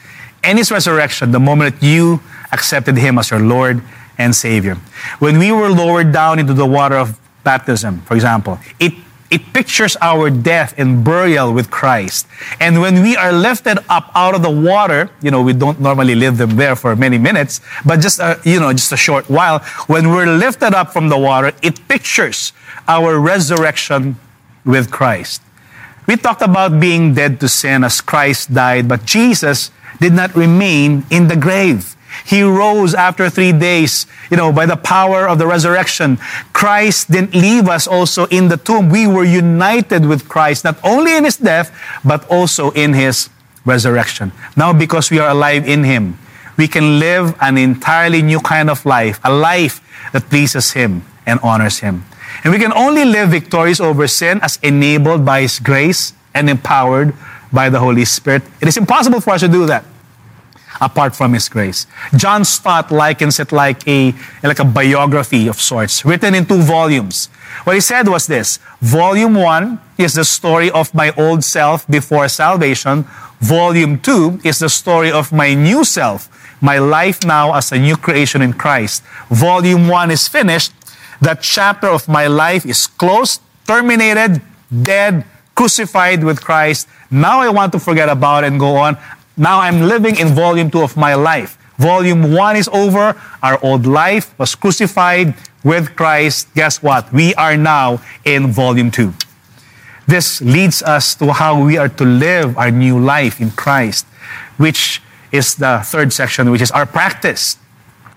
and 0.42 0.58
his 0.58 0.70
resurrection 0.70 1.32
the 1.32 1.40
moment 1.40 1.80
that 1.80 1.86
you 1.86 2.20
accepted 2.52 2.96
him 2.96 3.18
as 3.18 3.30
your 3.30 3.40
Lord 3.40 3.82
and 4.18 4.34
Savior. 4.34 4.76
When 5.18 5.38
we 5.38 5.52
were 5.52 5.68
lowered 5.68 6.12
down 6.12 6.38
into 6.38 6.54
the 6.54 6.66
water 6.66 6.96
of 6.96 7.18
baptism, 7.44 8.00
for 8.02 8.14
example, 8.14 8.58
it 8.80 8.94
it 9.30 9.52
pictures 9.52 9.96
our 10.00 10.30
death 10.30 10.74
and 10.78 11.04
burial 11.04 11.52
with 11.52 11.70
Christ. 11.70 12.26
And 12.60 12.80
when 12.80 13.02
we 13.02 13.16
are 13.16 13.32
lifted 13.32 13.78
up 13.88 14.10
out 14.14 14.34
of 14.34 14.42
the 14.42 14.50
water, 14.50 15.10
you 15.20 15.30
know, 15.30 15.42
we 15.42 15.52
don't 15.52 15.80
normally 15.80 16.14
leave 16.14 16.38
them 16.38 16.56
there 16.56 16.74
for 16.74 16.96
many 16.96 17.18
minutes, 17.18 17.60
but 17.84 18.00
just, 18.00 18.20
a, 18.20 18.40
you 18.44 18.58
know, 18.58 18.72
just 18.72 18.92
a 18.92 18.96
short 18.96 19.28
while. 19.28 19.58
When 19.86 20.10
we're 20.10 20.26
lifted 20.26 20.72
up 20.74 20.92
from 20.92 21.08
the 21.08 21.18
water, 21.18 21.52
it 21.62 21.86
pictures 21.88 22.52
our 22.86 23.18
resurrection 23.18 24.16
with 24.64 24.90
Christ. 24.90 25.42
We 26.06 26.16
talked 26.16 26.40
about 26.40 26.80
being 26.80 27.12
dead 27.12 27.38
to 27.40 27.48
sin 27.48 27.84
as 27.84 28.00
Christ 28.00 28.54
died, 28.54 28.88
but 28.88 29.04
Jesus 29.04 29.70
did 30.00 30.14
not 30.14 30.34
remain 30.34 31.04
in 31.10 31.28
the 31.28 31.36
grave. 31.36 31.96
He 32.24 32.42
rose 32.42 32.94
after 32.94 33.30
three 33.30 33.52
days, 33.52 34.06
you 34.30 34.36
know, 34.36 34.52
by 34.52 34.66
the 34.66 34.76
power 34.76 35.28
of 35.28 35.38
the 35.38 35.46
resurrection. 35.46 36.18
Christ 36.52 37.10
didn't 37.10 37.34
leave 37.34 37.68
us 37.68 37.86
also 37.86 38.26
in 38.26 38.48
the 38.48 38.56
tomb. 38.56 38.90
We 38.90 39.06
were 39.06 39.24
united 39.24 40.06
with 40.06 40.28
Christ, 40.28 40.64
not 40.64 40.78
only 40.84 41.16
in 41.16 41.24
his 41.24 41.36
death, 41.36 41.74
but 42.04 42.28
also 42.30 42.70
in 42.72 42.94
his 42.94 43.30
resurrection. 43.64 44.32
Now, 44.56 44.72
because 44.72 45.10
we 45.10 45.18
are 45.18 45.28
alive 45.28 45.68
in 45.68 45.84
him, 45.84 46.18
we 46.56 46.68
can 46.68 46.98
live 46.98 47.36
an 47.40 47.56
entirely 47.56 48.22
new 48.22 48.40
kind 48.40 48.68
of 48.68 48.84
life, 48.84 49.20
a 49.24 49.32
life 49.32 49.80
that 50.12 50.28
pleases 50.28 50.72
him 50.72 51.04
and 51.26 51.38
honors 51.42 51.78
him. 51.78 52.04
And 52.44 52.52
we 52.52 52.58
can 52.58 52.72
only 52.72 53.04
live 53.04 53.30
victorious 53.30 53.80
over 53.80 54.06
sin 54.08 54.40
as 54.42 54.58
enabled 54.62 55.24
by 55.24 55.42
his 55.42 55.58
grace 55.58 56.12
and 56.34 56.50
empowered 56.50 57.14
by 57.52 57.70
the 57.70 57.78
Holy 57.78 58.04
Spirit. 58.04 58.42
It 58.60 58.68
is 58.68 58.76
impossible 58.76 59.20
for 59.20 59.30
us 59.30 59.40
to 59.40 59.48
do 59.48 59.66
that 59.66 59.84
apart 60.80 61.14
from 61.14 61.32
His 61.32 61.48
grace. 61.48 61.86
John 62.16 62.44
Stott 62.44 62.90
likens 62.90 63.40
it 63.40 63.52
like 63.52 63.86
a, 63.86 64.14
like 64.42 64.58
a 64.58 64.64
biography 64.64 65.48
of 65.48 65.60
sorts, 65.60 66.04
written 66.04 66.34
in 66.34 66.46
two 66.46 66.62
volumes. 66.62 67.28
What 67.64 67.74
he 67.74 67.80
said 67.80 68.08
was 68.08 68.26
this 68.26 68.58
Volume 68.80 69.34
1 69.34 69.80
is 69.98 70.14
the 70.14 70.24
story 70.24 70.70
of 70.70 70.94
my 70.94 71.12
old 71.16 71.42
self 71.42 71.86
before 71.88 72.28
salvation. 72.28 73.04
Volume 73.40 73.98
2 73.98 74.40
is 74.44 74.58
the 74.58 74.68
story 74.68 75.10
of 75.10 75.32
my 75.32 75.54
new 75.54 75.84
self, 75.84 76.28
my 76.60 76.78
life 76.78 77.24
now 77.24 77.54
as 77.54 77.72
a 77.72 77.78
new 77.78 77.96
creation 77.96 78.42
in 78.42 78.52
Christ. 78.52 79.02
Volume 79.30 79.88
1 79.88 80.10
is 80.10 80.28
finished. 80.28 80.72
That 81.20 81.42
chapter 81.42 81.88
of 81.88 82.06
my 82.08 82.28
life 82.28 82.64
is 82.64 82.86
closed, 82.86 83.42
terminated, 83.66 84.40
dead, 84.70 85.24
crucified 85.54 86.22
with 86.22 86.40
Christ. 86.40 86.88
Now 87.10 87.40
I 87.40 87.48
want 87.48 87.72
to 87.72 87.80
forget 87.80 88.08
about 88.08 88.44
it 88.44 88.48
and 88.48 88.60
go 88.60 88.76
on. 88.76 88.96
Now 89.38 89.60
I'm 89.60 89.82
living 89.82 90.18
in 90.18 90.34
volume 90.34 90.68
two 90.68 90.82
of 90.82 90.96
my 90.96 91.14
life. 91.14 91.56
Volume 91.78 92.34
one 92.34 92.56
is 92.56 92.68
over. 92.72 93.14
Our 93.40 93.56
old 93.62 93.86
life 93.86 94.36
was 94.36 94.56
crucified 94.56 95.34
with 95.62 95.94
Christ. 95.94 96.52
Guess 96.56 96.82
what? 96.82 97.12
We 97.12 97.36
are 97.36 97.56
now 97.56 98.02
in 98.24 98.50
volume 98.50 98.90
two. 98.90 99.14
This 100.08 100.40
leads 100.40 100.82
us 100.82 101.14
to 101.16 101.32
how 101.32 101.62
we 101.62 101.78
are 101.78 101.88
to 101.88 102.04
live 102.04 102.58
our 102.58 102.72
new 102.72 102.98
life 102.98 103.40
in 103.40 103.52
Christ, 103.52 104.06
which 104.56 105.00
is 105.30 105.54
the 105.54 105.82
third 105.84 106.12
section, 106.12 106.50
which 106.50 106.62
is 106.62 106.72
our 106.72 106.86
practice. 106.86 107.58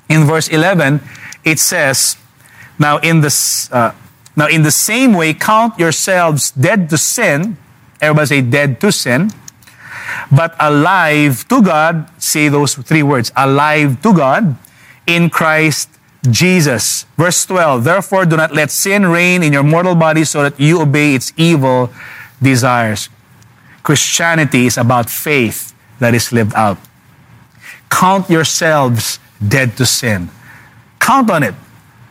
In 0.09 0.25
verse 0.25 0.47
11, 0.47 1.01
it 1.43 1.59
says, 1.59 2.17
Now 2.79 2.97
in, 2.97 3.21
this, 3.21 3.71
uh, 3.71 3.93
now 4.35 4.47
in 4.47 4.63
the 4.63 4.71
same 4.71 5.13
way, 5.13 5.35
count 5.35 5.77
yourselves 5.77 6.49
dead 6.49 6.89
to 6.89 6.97
sin. 6.97 7.57
Everybody 8.01 8.25
say 8.25 8.41
dead 8.41 8.81
to 8.81 8.91
sin 8.91 9.29
but 10.31 10.55
alive 10.59 11.47
to 11.49 11.61
God, 11.61 12.09
say 12.21 12.49
those 12.49 12.75
three 12.75 13.03
words, 13.03 13.31
alive 13.35 14.01
to 14.01 14.13
God 14.13 14.55
in 15.07 15.29
Christ 15.29 15.89
Jesus. 16.29 17.05
Verse 17.17 17.45
12, 17.45 17.83
therefore 17.83 18.25
do 18.25 18.37
not 18.37 18.53
let 18.53 18.71
sin 18.71 19.05
reign 19.07 19.43
in 19.43 19.53
your 19.53 19.63
mortal 19.63 19.95
body 19.95 20.23
so 20.23 20.43
that 20.43 20.59
you 20.59 20.81
obey 20.81 21.15
its 21.15 21.33
evil 21.37 21.89
desires. 22.41 23.09
Christianity 23.83 24.67
is 24.67 24.77
about 24.77 25.09
faith 25.09 25.73
that 25.99 26.13
is 26.13 26.31
lived 26.31 26.53
out. 26.53 26.77
Count 27.89 28.29
yourselves 28.29 29.19
dead 29.45 29.75
to 29.77 29.85
sin. 29.85 30.29
Count 30.99 31.29
on 31.29 31.43
it. 31.43 31.55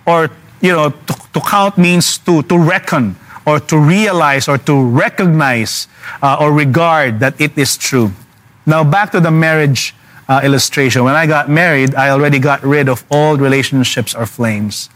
Or, 0.07 0.31
you 0.61 0.73
know, 0.73 0.91
to, 0.91 1.15
to 1.35 1.41
count 1.41 1.79
means 1.79 2.19
to, 2.19 2.43
to 2.43 2.59
reckon 2.59 3.17
or 3.51 3.59
to 3.59 3.77
realize 3.77 4.47
or 4.47 4.59
to 4.59 4.75
recognize 4.79 5.89
uh, 6.23 6.39
or 6.39 6.53
regard 6.55 7.19
that 7.19 7.35
it 7.41 7.59
is 7.59 7.77
true. 7.77 8.13
Now, 8.65 8.85
back 8.85 9.11
to 9.11 9.19
the 9.19 9.35
marriage 9.35 9.93
uh, 10.29 10.41
illustration. 10.45 11.03
When 11.03 11.19
I 11.19 11.27
got 11.27 11.51
married, 11.51 11.97
I 11.97 12.11
already 12.11 12.39
got 12.39 12.63
rid 12.63 12.89
of 12.89 13.03
all 13.11 13.37
relationships 13.37 14.15
or 14.15 14.25
flames. 14.27 14.89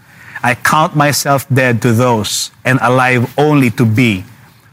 I 0.45 0.55
count 0.55 0.95
myself 0.95 1.49
dead 1.51 1.83
to 1.83 1.91
those 1.93 2.53
and 2.65 2.79
alive 2.81 3.27
only 3.37 3.71
to 3.75 3.85
be 3.85 4.23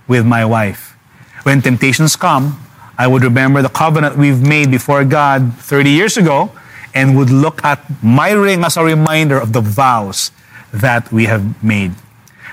with 0.08 0.26
my 0.28 0.46
wife. 0.46 0.94
When 1.42 1.62
temptations 1.62 2.16
come, 2.16 2.62
I 3.00 3.08
would 3.08 3.24
remember 3.24 3.64
the 3.64 3.74
covenant 3.74 4.16
we've 4.16 4.46
made 4.46 4.70
before 4.70 5.04
God 5.06 5.58
30 5.58 5.90
years 5.90 6.18
ago 6.18 6.52
and 6.94 7.18
would 7.18 7.32
look 7.32 7.66
at 7.66 7.82
my 8.04 8.30
ring 8.30 8.64
as 8.64 8.78
a 8.78 8.84
reminder 8.84 9.40
of 9.40 9.54
the 9.54 9.62
vows 9.62 10.30
that 10.72 11.12
we 11.12 11.26
have 11.26 11.64
made. 11.64 11.96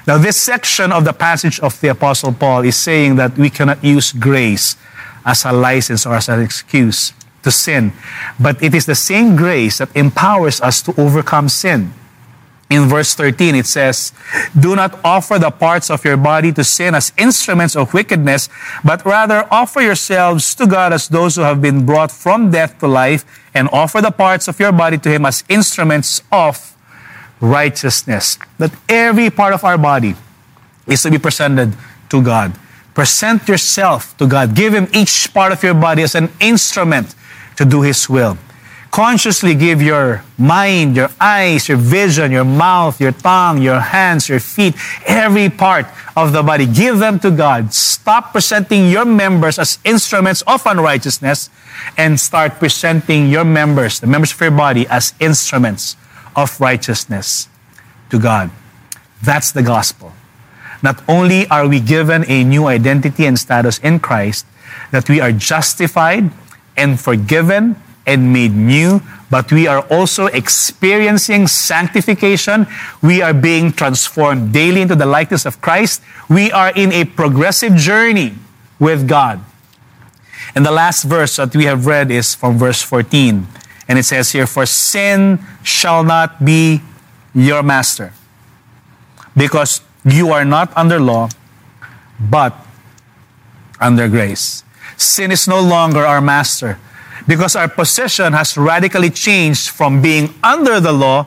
Now, 0.08 0.16
this 0.16 0.40
section 0.40 0.90
of 0.90 1.04
the 1.04 1.12
passage 1.12 1.60
of 1.60 1.78
the 1.82 1.88
Apostle 1.88 2.32
Paul 2.32 2.64
is 2.64 2.76
saying 2.76 3.16
that 3.16 3.36
we 3.36 3.50
cannot 3.50 3.84
use 3.84 4.10
grace 4.10 4.74
as 5.22 5.44
a 5.44 5.52
license 5.52 6.06
or 6.06 6.14
as 6.14 6.30
an 6.30 6.40
excuse 6.40 7.12
to 7.42 7.50
sin, 7.50 7.92
but 8.40 8.56
it 8.62 8.74
is 8.74 8.86
the 8.86 8.94
same 8.94 9.36
grace 9.36 9.76
that 9.84 9.94
empowers 9.94 10.62
us 10.62 10.80
to 10.88 10.98
overcome 10.98 11.50
sin. 11.50 11.92
In 12.70 12.88
verse 12.88 13.14
13, 13.14 13.54
it 13.54 13.66
says, 13.66 14.14
Do 14.58 14.74
not 14.74 14.98
offer 15.04 15.38
the 15.38 15.50
parts 15.50 15.90
of 15.90 16.02
your 16.06 16.16
body 16.16 16.52
to 16.52 16.64
sin 16.64 16.94
as 16.94 17.12
instruments 17.18 17.76
of 17.76 17.92
wickedness, 17.92 18.48
but 18.82 19.04
rather 19.04 19.46
offer 19.50 19.82
yourselves 19.82 20.54
to 20.54 20.66
God 20.66 20.94
as 20.94 21.08
those 21.08 21.36
who 21.36 21.42
have 21.42 21.60
been 21.60 21.84
brought 21.84 22.10
from 22.10 22.50
death 22.50 22.78
to 22.78 22.88
life, 22.88 23.26
and 23.52 23.68
offer 23.74 24.00
the 24.00 24.10
parts 24.10 24.48
of 24.48 24.58
your 24.58 24.72
body 24.72 24.96
to 24.96 25.10
Him 25.10 25.26
as 25.26 25.44
instruments 25.50 26.22
of 26.32 26.77
righteousness. 27.40 28.38
That 28.58 28.72
every 28.88 29.30
part 29.30 29.54
of 29.54 29.64
our 29.64 29.78
body 29.78 30.14
is 30.86 31.02
to 31.02 31.10
be 31.10 31.18
presented 31.18 31.74
to 32.10 32.22
God. 32.22 32.54
Present 32.94 33.46
yourself 33.46 34.16
to 34.18 34.26
God. 34.26 34.54
Give 34.54 34.74
Him 34.74 34.88
each 34.92 35.32
part 35.32 35.52
of 35.52 35.62
your 35.62 35.74
body 35.74 36.02
as 36.02 36.14
an 36.14 36.30
instrument 36.40 37.14
to 37.56 37.64
do 37.64 37.82
His 37.82 38.08
will. 38.08 38.36
Consciously 38.90 39.54
give 39.54 39.82
your 39.82 40.24
mind, 40.38 40.96
your 40.96 41.10
eyes, 41.20 41.68
your 41.68 41.76
vision, 41.76 42.32
your 42.32 42.44
mouth, 42.44 42.98
your 43.00 43.12
tongue, 43.12 43.60
your 43.60 43.78
hands, 43.78 44.28
your 44.28 44.40
feet, 44.40 44.74
every 45.06 45.50
part 45.50 45.86
of 46.16 46.32
the 46.32 46.42
body. 46.42 46.64
Give 46.66 46.98
them 46.98 47.20
to 47.20 47.30
God. 47.30 47.72
Stop 47.74 48.32
presenting 48.32 48.88
your 48.88 49.04
members 49.04 49.58
as 49.58 49.78
instruments 49.84 50.42
of 50.46 50.64
unrighteousness 50.64 51.50
and 51.98 52.18
start 52.18 52.58
presenting 52.58 53.28
your 53.28 53.44
members, 53.44 54.00
the 54.00 54.06
members 54.06 54.32
of 54.32 54.40
your 54.40 54.50
body, 54.50 54.86
as 54.88 55.12
instruments 55.20 55.96
of 56.38 56.60
righteousness 56.60 57.48
to 58.10 58.18
God. 58.18 58.50
That's 59.20 59.50
the 59.50 59.62
gospel. 59.62 60.12
Not 60.82 61.02
only 61.08 61.48
are 61.48 61.66
we 61.66 61.80
given 61.80 62.24
a 62.30 62.44
new 62.44 62.66
identity 62.66 63.26
and 63.26 63.36
status 63.36 63.78
in 63.78 63.98
Christ, 63.98 64.46
that 64.92 65.08
we 65.10 65.20
are 65.20 65.32
justified 65.32 66.30
and 66.76 67.00
forgiven 67.00 67.74
and 68.06 68.32
made 68.32 68.54
new, 68.54 69.02
but 69.28 69.50
we 69.50 69.66
are 69.66 69.82
also 69.90 70.26
experiencing 70.26 71.48
sanctification. 71.48 72.66
We 73.02 73.20
are 73.20 73.34
being 73.34 73.72
transformed 73.72 74.52
daily 74.52 74.80
into 74.80 74.94
the 74.94 75.04
likeness 75.04 75.44
of 75.44 75.60
Christ. 75.60 76.00
We 76.30 76.52
are 76.52 76.70
in 76.70 76.92
a 76.92 77.04
progressive 77.04 77.74
journey 77.74 78.34
with 78.78 79.08
God. 79.08 79.40
And 80.54 80.64
the 80.64 80.70
last 80.70 81.02
verse 81.02 81.36
that 81.36 81.54
we 81.54 81.64
have 81.64 81.84
read 81.84 82.10
is 82.10 82.34
from 82.34 82.56
verse 82.56 82.80
14. 82.80 83.57
And 83.88 83.98
it 83.98 84.04
says 84.04 84.30
here, 84.30 84.46
For 84.46 84.66
sin 84.66 85.40
shall 85.62 86.04
not 86.04 86.44
be 86.44 86.82
your 87.34 87.62
master, 87.62 88.12
because 89.36 89.80
you 90.04 90.30
are 90.30 90.44
not 90.44 90.70
under 90.76 91.00
law, 91.00 91.30
but 92.20 92.54
under 93.80 94.08
grace. 94.08 94.62
Sin 94.96 95.32
is 95.32 95.48
no 95.48 95.60
longer 95.60 96.04
our 96.04 96.20
master, 96.20 96.78
because 97.26 97.56
our 97.56 97.68
position 97.68 98.32
has 98.34 98.56
radically 98.56 99.10
changed 99.10 99.70
from 99.70 100.02
being 100.02 100.34
under 100.42 100.80
the 100.80 100.92
law 100.92 101.26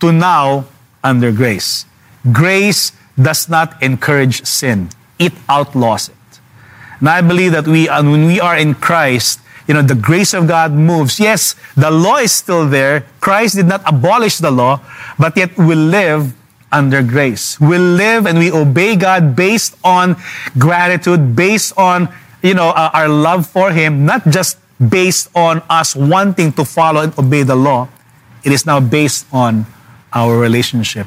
to 0.00 0.12
now 0.12 0.64
under 1.04 1.30
grace. 1.32 1.84
Grace 2.32 2.92
does 3.20 3.48
not 3.48 3.82
encourage 3.82 4.44
sin, 4.46 4.88
it 5.18 5.32
outlaws 5.48 6.08
it. 6.08 6.14
And 7.00 7.08
I 7.08 7.20
believe 7.20 7.52
that 7.52 7.66
we, 7.66 7.88
uh, 7.88 8.02
when 8.02 8.26
we 8.26 8.40
are 8.40 8.56
in 8.56 8.74
Christ, 8.74 9.40
you 9.68 9.74
know, 9.74 9.82
the 9.82 9.94
grace 9.94 10.32
of 10.32 10.48
God 10.48 10.72
moves. 10.72 11.20
Yes, 11.20 11.54
the 11.76 11.90
law 11.90 12.16
is 12.16 12.32
still 12.32 12.66
there. 12.66 13.04
Christ 13.20 13.54
did 13.54 13.66
not 13.66 13.84
abolish 13.84 14.38
the 14.38 14.50
law, 14.50 14.80
but 15.18 15.36
yet 15.36 15.56
we 15.58 15.74
live 15.76 16.32
under 16.72 17.02
grace. 17.02 17.60
We 17.60 17.76
live 17.76 18.26
and 18.26 18.38
we 18.38 18.50
obey 18.50 18.96
God 18.96 19.36
based 19.36 19.76
on 19.84 20.16
gratitude, 20.58 21.36
based 21.36 21.76
on, 21.76 22.08
you 22.42 22.54
know, 22.54 22.70
uh, 22.70 22.90
our 22.94 23.08
love 23.08 23.46
for 23.46 23.70
Him, 23.70 24.06
not 24.06 24.26
just 24.28 24.58
based 24.80 25.28
on 25.36 25.62
us 25.68 25.94
wanting 25.94 26.52
to 26.52 26.64
follow 26.64 27.02
and 27.02 27.18
obey 27.18 27.42
the 27.42 27.56
law. 27.56 27.88
It 28.44 28.52
is 28.52 28.64
now 28.64 28.80
based 28.80 29.26
on 29.32 29.66
our 30.14 30.38
relationship 30.38 31.06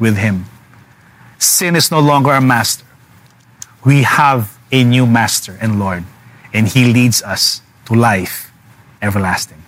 with 0.00 0.16
Him. 0.18 0.46
Sin 1.38 1.76
is 1.76 1.90
no 1.90 2.00
longer 2.00 2.30
our 2.30 2.40
master. 2.40 2.84
We 3.84 4.02
have 4.02 4.58
a 4.72 4.82
new 4.82 5.06
master 5.06 5.56
and 5.60 5.78
Lord, 5.78 6.02
and 6.52 6.66
He 6.66 6.92
leads 6.92 7.22
us 7.22 7.61
to 7.86 7.94
life 7.94 8.52
everlasting. 9.00 9.62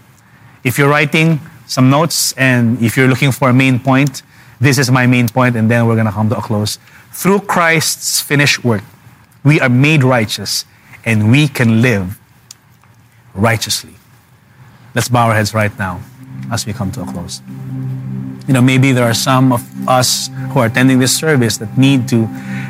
If 0.62 0.78
you're 0.78 0.88
writing 0.88 1.40
some 1.66 1.90
notes 1.90 2.32
and 2.34 2.80
if 2.82 2.96
you're 2.96 3.08
looking 3.08 3.32
for 3.32 3.50
a 3.50 3.52
main 3.52 3.78
point, 3.78 4.22
this 4.60 4.78
is 4.78 4.90
my 4.90 5.06
main 5.06 5.28
point, 5.28 5.56
and 5.56 5.70
then 5.70 5.86
we're 5.86 5.94
going 5.94 6.06
to 6.06 6.12
come 6.12 6.28
to 6.30 6.38
a 6.38 6.42
close. 6.42 6.78
Through 7.12 7.40
Christ's 7.40 8.20
finished 8.20 8.64
work, 8.64 8.82
we 9.44 9.60
are 9.60 9.68
made 9.68 10.02
righteous 10.02 10.64
and 11.04 11.30
we 11.30 11.48
can 11.48 11.82
live 11.82 12.18
righteously. 13.34 13.94
Let's 14.94 15.08
bow 15.08 15.28
our 15.28 15.34
heads 15.34 15.52
right 15.52 15.76
now 15.78 16.00
as 16.50 16.66
we 16.66 16.72
come 16.72 16.90
to 16.92 17.02
a 17.02 17.06
close. 17.06 17.42
You 18.46 18.52
know, 18.52 18.60
maybe 18.60 18.92
there 18.92 19.04
are 19.04 19.14
some 19.14 19.52
of 19.52 19.62
us 19.88 20.28
who 20.52 20.60
are 20.60 20.66
attending 20.66 20.98
this 20.98 21.16
service 21.16 21.56
that 21.58 21.78
need 21.78 22.08
to 22.08 22.28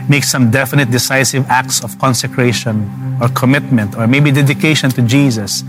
make 0.09 0.23
some 0.23 0.51
definite, 0.51 0.91
decisive 0.91 1.47
acts 1.49 1.83
of 1.83 1.99
consecration 1.99 2.91
or 3.21 3.29
commitment 3.29 3.97
or 3.97 4.07
maybe 4.07 4.31
dedication 4.31 4.91
to 4.91 5.03
Jesus. 5.03 5.65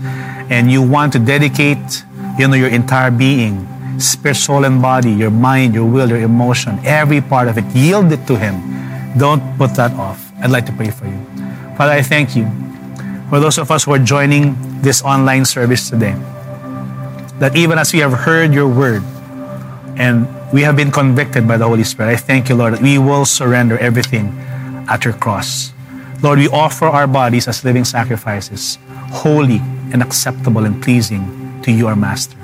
And 0.48 0.70
you 0.70 0.80
want 0.82 1.12
to 1.14 1.18
dedicate, 1.18 2.04
you 2.38 2.46
know, 2.46 2.54
your 2.54 2.68
entire 2.68 3.10
being, 3.10 3.66
spirit, 3.98 4.36
soul, 4.36 4.64
and 4.64 4.80
body, 4.80 5.10
your 5.10 5.30
mind, 5.30 5.74
your 5.74 5.86
will, 5.86 6.08
your 6.08 6.20
emotion, 6.20 6.78
every 6.84 7.20
part 7.20 7.48
of 7.48 7.58
it, 7.58 7.64
yield 7.74 8.12
it 8.12 8.26
to 8.28 8.36
Him. 8.36 8.54
Don't 9.18 9.42
put 9.58 9.74
that 9.74 9.92
off. 9.92 10.30
I'd 10.40 10.50
like 10.50 10.66
to 10.66 10.72
pray 10.72 10.90
for 10.90 11.06
you. 11.06 11.18
Father, 11.76 11.92
I 11.92 12.02
thank 12.02 12.36
you 12.36 12.46
for 13.28 13.40
those 13.40 13.58
of 13.58 13.70
us 13.70 13.84
who 13.84 13.92
are 13.92 13.98
joining 13.98 14.54
this 14.82 15.02
online 15.02 15.44
service 15.44 15.90
today. 15.90 16.14
That 17.40 17.56
even 17.56 17.78
as 17.78 17.92
we 17.92 17.98
have 18.00 18.12
heard 18.12 18.54
your 18.54 18.68
word, 18.68 19.02
and 19.98 20.28
we 20.52 20.62
have 20.62 20.76
been 20.76 20.90
convicted 20.90 21.48
by 21.48 21.56
the 21.56 21.66
Holy 21.66 21.84
Spirit. 21.84 22.12
I 22.12 22.16
thank 22.16 22.48
you, 22.48 22.54
Lord, 22.54 22.74
that 22.74 22.82
we 22.82 22.98
will 22.98 23.24
surrender 23.24 23.78
everything 23.78 24.28
at 24.88 25.04
your 25.04 25.14
cross. 25.14 25.72
Lord, 26.22 26.38
we 26.38 26.48
offer 26.48 26.86
our 26.86 27.06
bodies 27.06 27.48
as 27.48 27.64
living 27.64 27.84
sacrifices, 27.84 28.78
holy 28.88 29.60
and 29.92 30.02
acceptable 30.02 30.64
and 30.64 30.82
pleasing 30.82 31.60
to 31.62 31.72
you, 31.72 31.86
our 31.86 31.96
Master. 31.96 32.36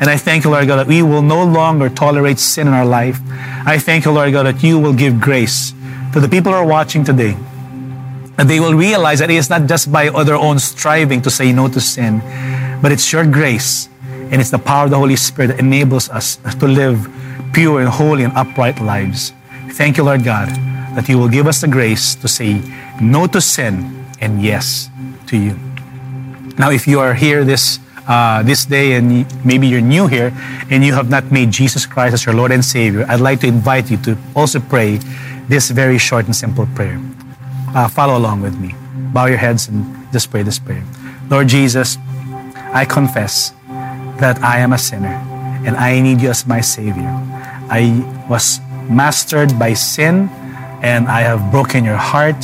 And 0.00 0.10
I 0.10 0.16
thank 0.16 0.44
you, 0.44 0.50
Lord 0.50 0.66
God, 0.66 0.76
that 0.76 0.86
we 0.86 1.02
will 1.02 1.22
no 1.22 1.44
longer 1.44 1.88
tolerate 1.88 2.38
sin 2.38 2.66
in 2.66 2.74
our 2.74 2.84
life. 2.84 3.20
I 3.64 3.78
thank 3.78 4.04
you, 4.04 4.12
Lord 4.12 4.32
God, 4.32 4.44
that 4.46 4.62
you 4.62 4.78
will 4.78 4.92
give 4.92 5.20
grace 5.20 5.72
to 6.12 6.20
the 6.20 6.28
people 6.28 6.52
who 6.52 6.58
are 6.58 6.66
watching 6.66 7.04
today. 7.04 7.36
And 8.36 8.50
they 8.50 8.58
will 8.58 8.74
realize 8.74 9.20
that 9.20 9.30
it 9.30 9.36
is 9.36 9.48
not 9.48 9.66
just 9.66 9.92
by 9.92 10.10
their 10.24 10.34
own 10.34 10.58
striving 10.58 11.22
to 11.22 11.30
say 11.30 11.52
no 11.52 11.68
to 11.68 11.80
sin, 11.80 12.20
but 12.82 12.90
it's 12.90 13.12
your 13.12 13.24
grace 13.24 13.88
and 14.30 14.40
it's 14.40 14.50
the 14.50 14.58
power 14.58 14.84
of 14.84 14.90
the 14.90 14.98
Holy 14.98 15.16
Spirit 15.16 15.48
that 15.48 15.58
enables 15.58 16.08
us 16.10 16.36
to 16.58 16.66
live 16.66 17.08
pure 17.52 17.80
and 17.80 17.88
holy 17.88 18.24
and 18.24 18.32
upright 18.36 18.80
lives. 18.80 19.32
Thank 19.72 19.96
you, 19.96 20.04
Lord 20.04 20.24
God, 20.24 20.48
that 20.96 21.08
you 21.08 21.18
will 21.18 21.28
give 21.28 21.46
us 21.46 21.60
the 21.60 21.68
grace 21.68 22.14
to 22.16 22.28
say 22.28 22.60
no 23.00 23.26
to 23.28 23.40
sin 23.40 24.06
and 24.20 24.42
yes 24.42 24.90
to 25.28 25.36
you. 25.36 25.58
Now, 26.58 26.70
if 26.70 26.86
you 26.86 27.00
are 27.00 27.14
here 27.14 27.44
this 27.44 27.78
uh, 28.06 28.42
this 28.42 28.66
day 28.66 28.92
and 28.92 29.24
maybe 29.44 29.66
you're 29.66 29.80
new 29.80 30.06
here 30.06 30.30
and 30.68 30.84
you 30.84 30.92
have 30.92 31.08
not 31.08 31.32
made 31.32 31.50
Jesus 31.50 31.86
Christ 31.86 32.12
as 32.12 32.26
your 32.26 32.34
Lord 32.34 32.52
and 32.52 32.64
Savior, 32.64 33.06
I'd 33.08 33.20
like 33.20 33.40
to 33.40 33.46
invite 33.46 33.90
you 33.90 33.96
to 34.04 34.18
also 34.36 34.60
pray 34.60 35.00
this 35.48 35.70
very 35.70 35.98
short 35.98 36.26
and 36.26 36.36
simple 36.36 36.66
prayer. 36.74 37.00
Uh, 37.74 37.88
follow 37.88 38.18
along 38.18 38.42
with 38.42 38.58
me. 38.58 38.74
Bow 39.12 39.26
your 39.26 39.38
heads 39.38 39.68
and 39.68 39.84
just 40.12 40.30
pray 40.30 40.42
this 40.42 40.58
prayer. 40.58 40.84
Lord 41.30 41.48
Jesus, 41.48 41.96
I 42.72 42.84
confess 42.84 43.52
that 44.18 44.42
I 44.42 44.58
am 44.58 44.72
a 44.72 44.78
sinner 44.78 45.14
and 45.64 45.76
I 45.76 46.00
need 46.00 46.20
you 46.20 46.30
as 46.30 46.46
my 46.46 46.60
Savior. 46.60 47.08
I 47.70 48.04
was 48.28 48.60
mastered 48.88 49.58
by 49.58 49.74
sin 49.74 50.28
and 50.82 51.08
I 51.08 51.22
have 51.22 51.50
broken 51.50 51.84
your 51.84 51.96
heart, 51.96 52.36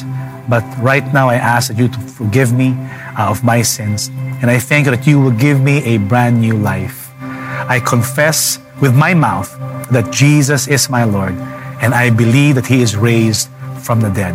but 0.48 0.64
right 0.80 1.04
now 1.12 1.28
I 1.28 1.36
ask 1.36 1.68
that 1.68 1.78
you 1.78 1.88
to 1.88 1.98
forgive 1.98 2.52
me 2.52 2.74
uh, 3.18 3.28
of 3.28 3.44
my 3.44 3.60
sins. 3.62 4.08
And 4.40 4.50
I 4.50 4.58
thank 4.58 4.86
you 4.86 4.96
that 4.96 5.06
you 5.06 5.20
will 5.20 5.36
give 5.36 5.60
me 5.60 5.84
a 5.84 5.98
brand 5.98 6.40
new 6.40 6.56
life. 6.56 7.10
I 7.20 7.80
confess 7.84 8.58
with 8.80 8.96
my 8.96 9.12
mouth 9.12 9.52
that 9.90 10.10
Jesus 10.10 10.66
is 10.66 10.88
my 10.88 11.04
Lord, 11.04 11.34
and 11.82 11.92
I 11.92 12.08
believe 12.08 12.54
that 12.54 12.66
He 12.66 12.80
is 12.80 12.96
raised 12.96 13.50
from 13.78 14.00
the 14.00 14.08
dead. 14.08 14.34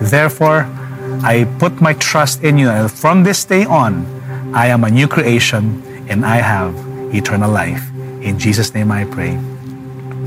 Therefore, 0.00 0.68
I 1.24 1.48
put 1.58 1.80
my 1.80 1.94
trust 1.94 2.44
in 2.44 2.58
you, 2.58 2.68
and 2.68 2.92
from 2.92 3.24
this 3.24 3.44
day 3.44 3.64
on, 3.64 4.04
I 4.54 4.66
am 4.66 4.84
a 4.84 4.90
new 4.90 5.08
creation 5.08 5.82
and 6.08 6.24
I 6.24 6.36
have 6.36 6.74
eternal 7.14 7.50
life. 7.50 7.82
In 8.22 8.38
Jesus' 8.38 8.74
name 8.74 8.90
I 8.90 9.04
pray. 9.04 9.38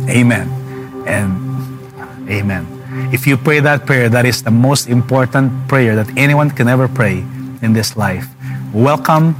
Amen. 0.09 0.49
And 1.07 2.29
amen. 2.29 2.67
If 3.13 3.25
you 3.27 3.37
pray 3.37 3.59
that 3.59 3.85
prayer, 3.85 4.09
that 4.09 4.25
is 4.25 4.43
the 4.43 4.51
most 4.51 4.87
important 4.87 5.67
prayer 5.67 5.95
that 5.95 6.09
anyone 6.17 6.49
can 6.49 6.67
ever 6.67 6.87
pray 6.87 7.23
in 7.61 7.73
this 7.73 7.95
life. 7.95 8.27
Welcome 8.73 9.35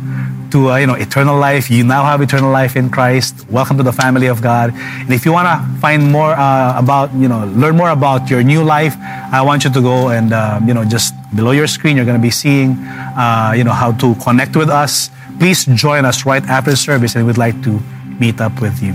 to 0.52 0.72
uh, 0.72 0.78
you 0.78 0.88
know 0.88 0.96
eternal 0.96 1.38
life. 1.38 1.70
You 1.70 1.84
now 1.84 2.04
have 2.04 2.22
eternal 2.22 2.52
life 2.52 2.76
in 2.76 2.90
Christ. 2.90 3.46
Welcome 3.50 3.78
to 3.78 3.84
the 3.84 3.94
family 3.94 4.28
of 4.28 4.42
God. 4.42 4.74
And 4.74 5.14
if 5.14 5.26
you 5.26 5.32
want 5.32 5.48
to 5.48 5.80
find 5.80 6.12
more 6.12 6.34
uh, 6.34 6.78
about 6.78 7.14
you 7.14 7.28
know 7.28 7.46
learn 7.56 7.78
more 7.78 7.90
about 7.90 8.30
your 8.30 8.44
new 8.44 8.64
life, 8.64 8.96
I 9.32 9.42
want 9.42 9.64
you 9.64 9.70
to 9.70 9.82
go 9.82 10.10
and 10.10 10.34
uh, 10.34 10.60
you 10.66 10.74
know 10.74 10.84
just 10.86 11.14
below 11.36 11.52
your 11.52 11.68
screen 11.68 11.96
you're 11.96 12.06
going 12.06 12.18
to 12.18 12.22
be 12.22 12.32
seeing 12.32 12.72
uh, 13.18 13.54
you 13.56 13.64
know 13.64 13.74
how 13.74 13.92
to 13.94 14.16
connect 14.16 14.56
with 14.56 14.70
us. 14.70 15.10
Please 15.40 15.66
join 15.66 16.04
us 16.04 16.26
right 16.26 16.44
after 16.44 16.76
service, 16.76 17.16
and 17.16 17.26
we'd 17.26 17.38
like 17.38 17.62
to 17.64 17.80
meet 18.20 18.42
up 18.42 18.62
with 18.62 18.84
you. 18.84 18.94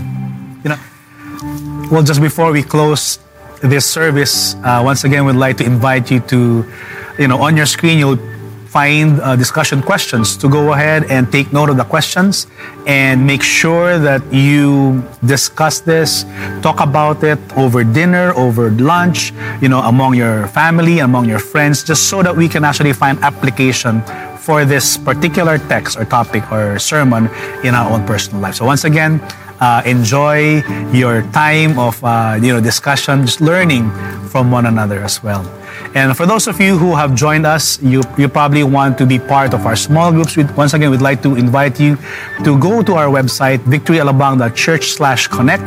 You 0.63 0.71
know, 0.71 0.79
well, 1.91 2.03
just 2.03 2.21
before 2.21 2.53
we 2.53 2.63
close 2.63 3.19
this 3.63 3.89
service, 3.89 4.55
uh, 4.57 4.83
once 4.85 5.05
again, 5.05 5.25
we'd 5.25 5.37
like 5.37 5.57
to 5.59 5.65
invite 5.65 6.11
you 6.11 6.21
to, 6.21 6.65
you 7.19 7.29
know, 7.29 7.41
on 7.41 7.57
your 7.57 7.67
screen, 7.67 7.99
you'll 7.99 8.21
find 8.75 9.21
uh, 9.21 9.37
discussion 9.37 9.81
questions 9.81 10.37
to 10.37 10.49
go 10.49 10.73
ahead 10.73 11.05
and 11.09 11.31
take 11.31 11.53
note 11.53 11.71
of 11.71 11.77
the 11.77 11.85
questions 11.85 12.49
and 12.89 13.25
make 13.25 13.41
sure 13.41 14.01
that 14.01 14.21
you 14.35 15.01
discuss 15.25 15.79
this, 15.79 16.25
talk 16.61 16.81
about 16.81 17.23
it 17.23 17.39
over 17.57 17.85
dinner, 17.85 18.35
over 18.35 18.73
lunch, 18.73 19.33
you 19.63 19.69
know, 19.69 19.81
among 19.83 20.15
your 20.15 20.49
family, 20.49 20.99
among 20.99 21.29
your 21.29 21.39
friends, 21.39 21.85
just 21.85 22.09
so 22.11 22.21
that 22.21 22.35
we 22.37 22.49
can 22.49 22.65
actually 22.65 22.93
find 22.93 23.17
application 23.23 24.03
for 24.45 24.65
this 24.69 25.01
particular 25.01 25.57
text 25.57 25.97
or 25.97 26.05
topic 26.05 26.45
or 26.53 26.79
sermon 26.79 27.33
in 27.65 27.75
our 27.75 27.91
own 27.91 28.05
personal 28.05 28.41
life. 28.45 28.57
So 28.57 28.67
once 28.67 28.85
again, 28.85 29.25
uh, 29.61 29.83
enjoy 29.87 30.61
your 30.93 31.23
time 31.33 31.79
of 31.79 31.97
uh, 32.05 32.37
you 32.41 32.53
know 32.53 32.61
discussion, 32.61 33.25
just 33.25 33.41
learning 33.41 33.91
from 34.29 34.51
one 34.51 34.67
another 34.67 35.01
as 35.01 35.23
well. 35.23 35.43
And 35.95 36.17
for 36.17 36.27
those 36.27 36.47
of 36.47 36.61
you 36.61 36.77
who 36.77 36.95
have 36.95 37.15
joined 37.15 37.47
us, 37.47 37.81
you, 37.81 38.03
you 38.19 38.29
probably 38.29 38.65
want 38.65 38.99
to 38.99 39.07
be 39.07 39.19
part 39.19 39.55
of 39.55 39.65
our 39.65 39.77
small 39.77 40.11
groups. 40.11 40.37
We, 40.37 40.45
once 40.59 40.75
again, 40.75 40.91
we'd 40.91 41.01
like 41.01 41.23
to 41.23 41.37
invite 41.37 41.79
you 41.79 41.97
to 42.45 42.59
go 42.59 42.83
to 42.83 42.95
our 42.95 43.07
website, 43.07 43.59
victoryalabang.church 43.59 44.91
slash 44.91 45.29
connect. 45.29 45.63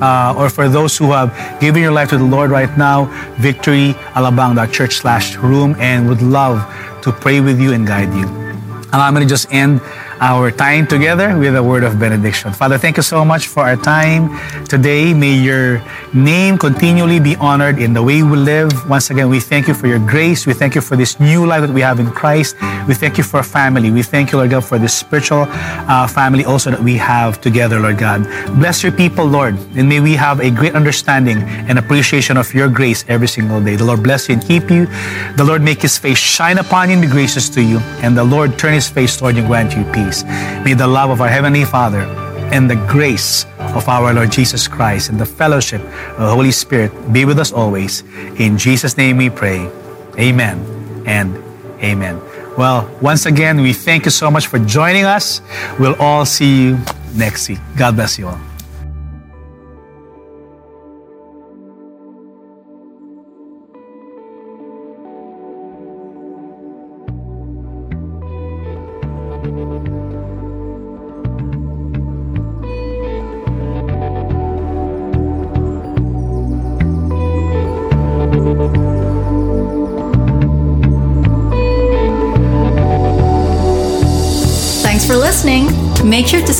Uh, 0.00 0.34
or 0.36 0.48
for 0.50 0.68
those 0.68 0.98
who 0.98 1.12
have 1.12 1.30
given 1.60 1.80
your 1.80 1.92
life 1.92 2.10
to 2.10 2.18
the 2.18 2.24
Lord 2.24 2.50
right 2.50 2.76
now, 2.76 3.06
victoryalabang.church 3.38 4.94
slash 4.96 5.36
room 5.36 5.76
and 5.78 6.08
would 6.08 6.22
love 6.22 6.58
to 7.02 7.12
pray 7.12 7.40
with 7.40 7.60
you 7.60 7.72
and 7.72 7.86
guide 7.86 8.12
you. 8.14 8.26
And 8.26 9.00
I'm 9.00 9.14
going 9.14 9.26
to 9.26 9.28
just 9.28 9.52
end 9.52 9.80
our 10.22 10.52
time 10.52 10.86
together 10.86 11.36
with 11.36 11.56
a 11.56 11.62
word 11.62 11.82
of 11.82 11.98
benediction. 11.98 12.52
Father, 12.52 12.78
thank 12.78 12.96
you 12.96 13.02
so 13.02 13.24
much 13.24 13.48
for 13.48 13.64
our 13.64 13.74
time 13.74 14.30
today. 14.66 15.12
May 15.12 15.34
your 15.34 15.82
name 16.14 16.56
continually 16.58 17.18
be 17.18 17.34
honored 17.36 17.80
in 17.80 17.92
the 17.92 18.02
way 18.02 18.22
we 18.22 18.36
live. 18.38 18.70
Once 18.88 19.10
again, 19.10 19.28
we 19.28 19.40
thank 19.40 19.66
you 19.66 19.74
for 19.74 19.88
your 19.88 19.98
grace. 19.98 20.46
We 20.46 20.54
thank 20.54 20.76
you 20.76 20.80
for 20.80 20.94
this 20.94 21.18
new 21.18 21.44
life 21.44 21.62
that 21.62 21.74
we 21.74 21.80
have 21.80 21.98
in 21.98 22.06
Christ. 22.12 22.54
We 22.86 22.94
thank 22.94 23.18
you 23.18 23.24
for 23.24 23.38
our 23.38 23.42
family. 23.42 23.90
We 23.90 24.04
thank 24.04 24.30
you, 24.30 24.38
Lord 24.38 24.50
God, 24.50 24.64
for 24.64 24.78
this 24.78 24.94
spiritual 24.94 25.46
uh, 25.50 26.06
family 26.06 26.44
also 26.44 26.70
that 26.70 26.80
we 26.80 26.96
have 26.98 27.40
together, 27.40 27.80
Lord 27.80 27.98
God. 27.98 28.22
Bless 28.60 28.84
your 28.84 28.92
people, 28.92 29.24
Lord, 29.26 29.58
and 29.74 29.88
may 29.88 29.98
we 29.98 30.14
have 30.14 30.38
a 30.38 30.52
great 30.52 30.76
understanding 30.76 31.38
and 31.66 31.80
appreciation 31.80 32.36
of 32.36 32.54
your 32.54 32.68
grace 32.68 33.04
every 33.08 33.26
single 33.26 33.60
day. 33.60 33.74
The 33.74 33.84
Lord 33.84 34.04
bless 34.04 34.28
you 34.28 34.34
and 34.36 34.44
keep 34.44 34.70
you. 34.70 34.86
The 35.34 35.44
Lord 35.44 35.62
make 35.62 35.82
his 35.82 35.98
face 35.98 36.18
shine 36.18 36.58
upon 36.58 36.90
you 36.90 36.94
and 36.94 37.02
be 37.02 37.08
gracious 37.08 37.48
to 37.50 37.60
you. 37.60 37.78
And 38.04 38.16
the 38.16 38.22
Lord 38.22 38.56
turn 38.56 38.74
his 38.74 38.88
face 38.88 39.16
toward 39.16 39.34
you 39.34 39.42
and 39.42 39.48
grant 39.48 39.74
you 39.74 39.82
peace. 39.92 40.11
May 40.64 40.74
the 40.74 40.86
love 40.86 41.08
of 41.08 41.20
our 41.20 41.28
Heavenly 41.28 41.64
Father 41.64 42.04
and 42.52 42.68
the 42.68 42.76
grace 42.86 43.46
of 43.72 43.88
our 43.88 44.12
Lord 44.12 44.30
Jesus 44.30 44.68
Christ 44.68 45.08
and 45.08 45.18
the 45.18 45.24
fellowship 45.24 45.80
of 45.80 46.20
the 46.28 46.34
Holy 46.34 46.52
Spirit 46.52 46.92
be 47.12 47.24
with 47.24 47.38
us 47.38 47.52
always. 47.52 48.04
In 48.38 48.58
Jesus' 48.58 48.96
name 48.98 49.16
we 49.16 49.30
pray. 49.30 49.70
Amen 50.18 50.60
and 51.06 51.34
amen. 51.82 52.20
Well, 52.58 52.86
once 53.00 53.24
again, 53.24 53.62
we 53.62 53.72
thank 53.72 54.04
you 54.04 54.10
so 54.10 54.30
much 54.30 54.46
for 54.46 54.58
joining 54.58 55.04
us. 55.04 55.40
We'll 55.80 55.96
all 55.96 56.26
see 56.26 56.62
you 56.62 56.78
next 57.14 57.48
week. 57.48 57.60
God 57.76 57.96
bless 57.96 58.18
you 58.18 58.28
all. 58.28 58.51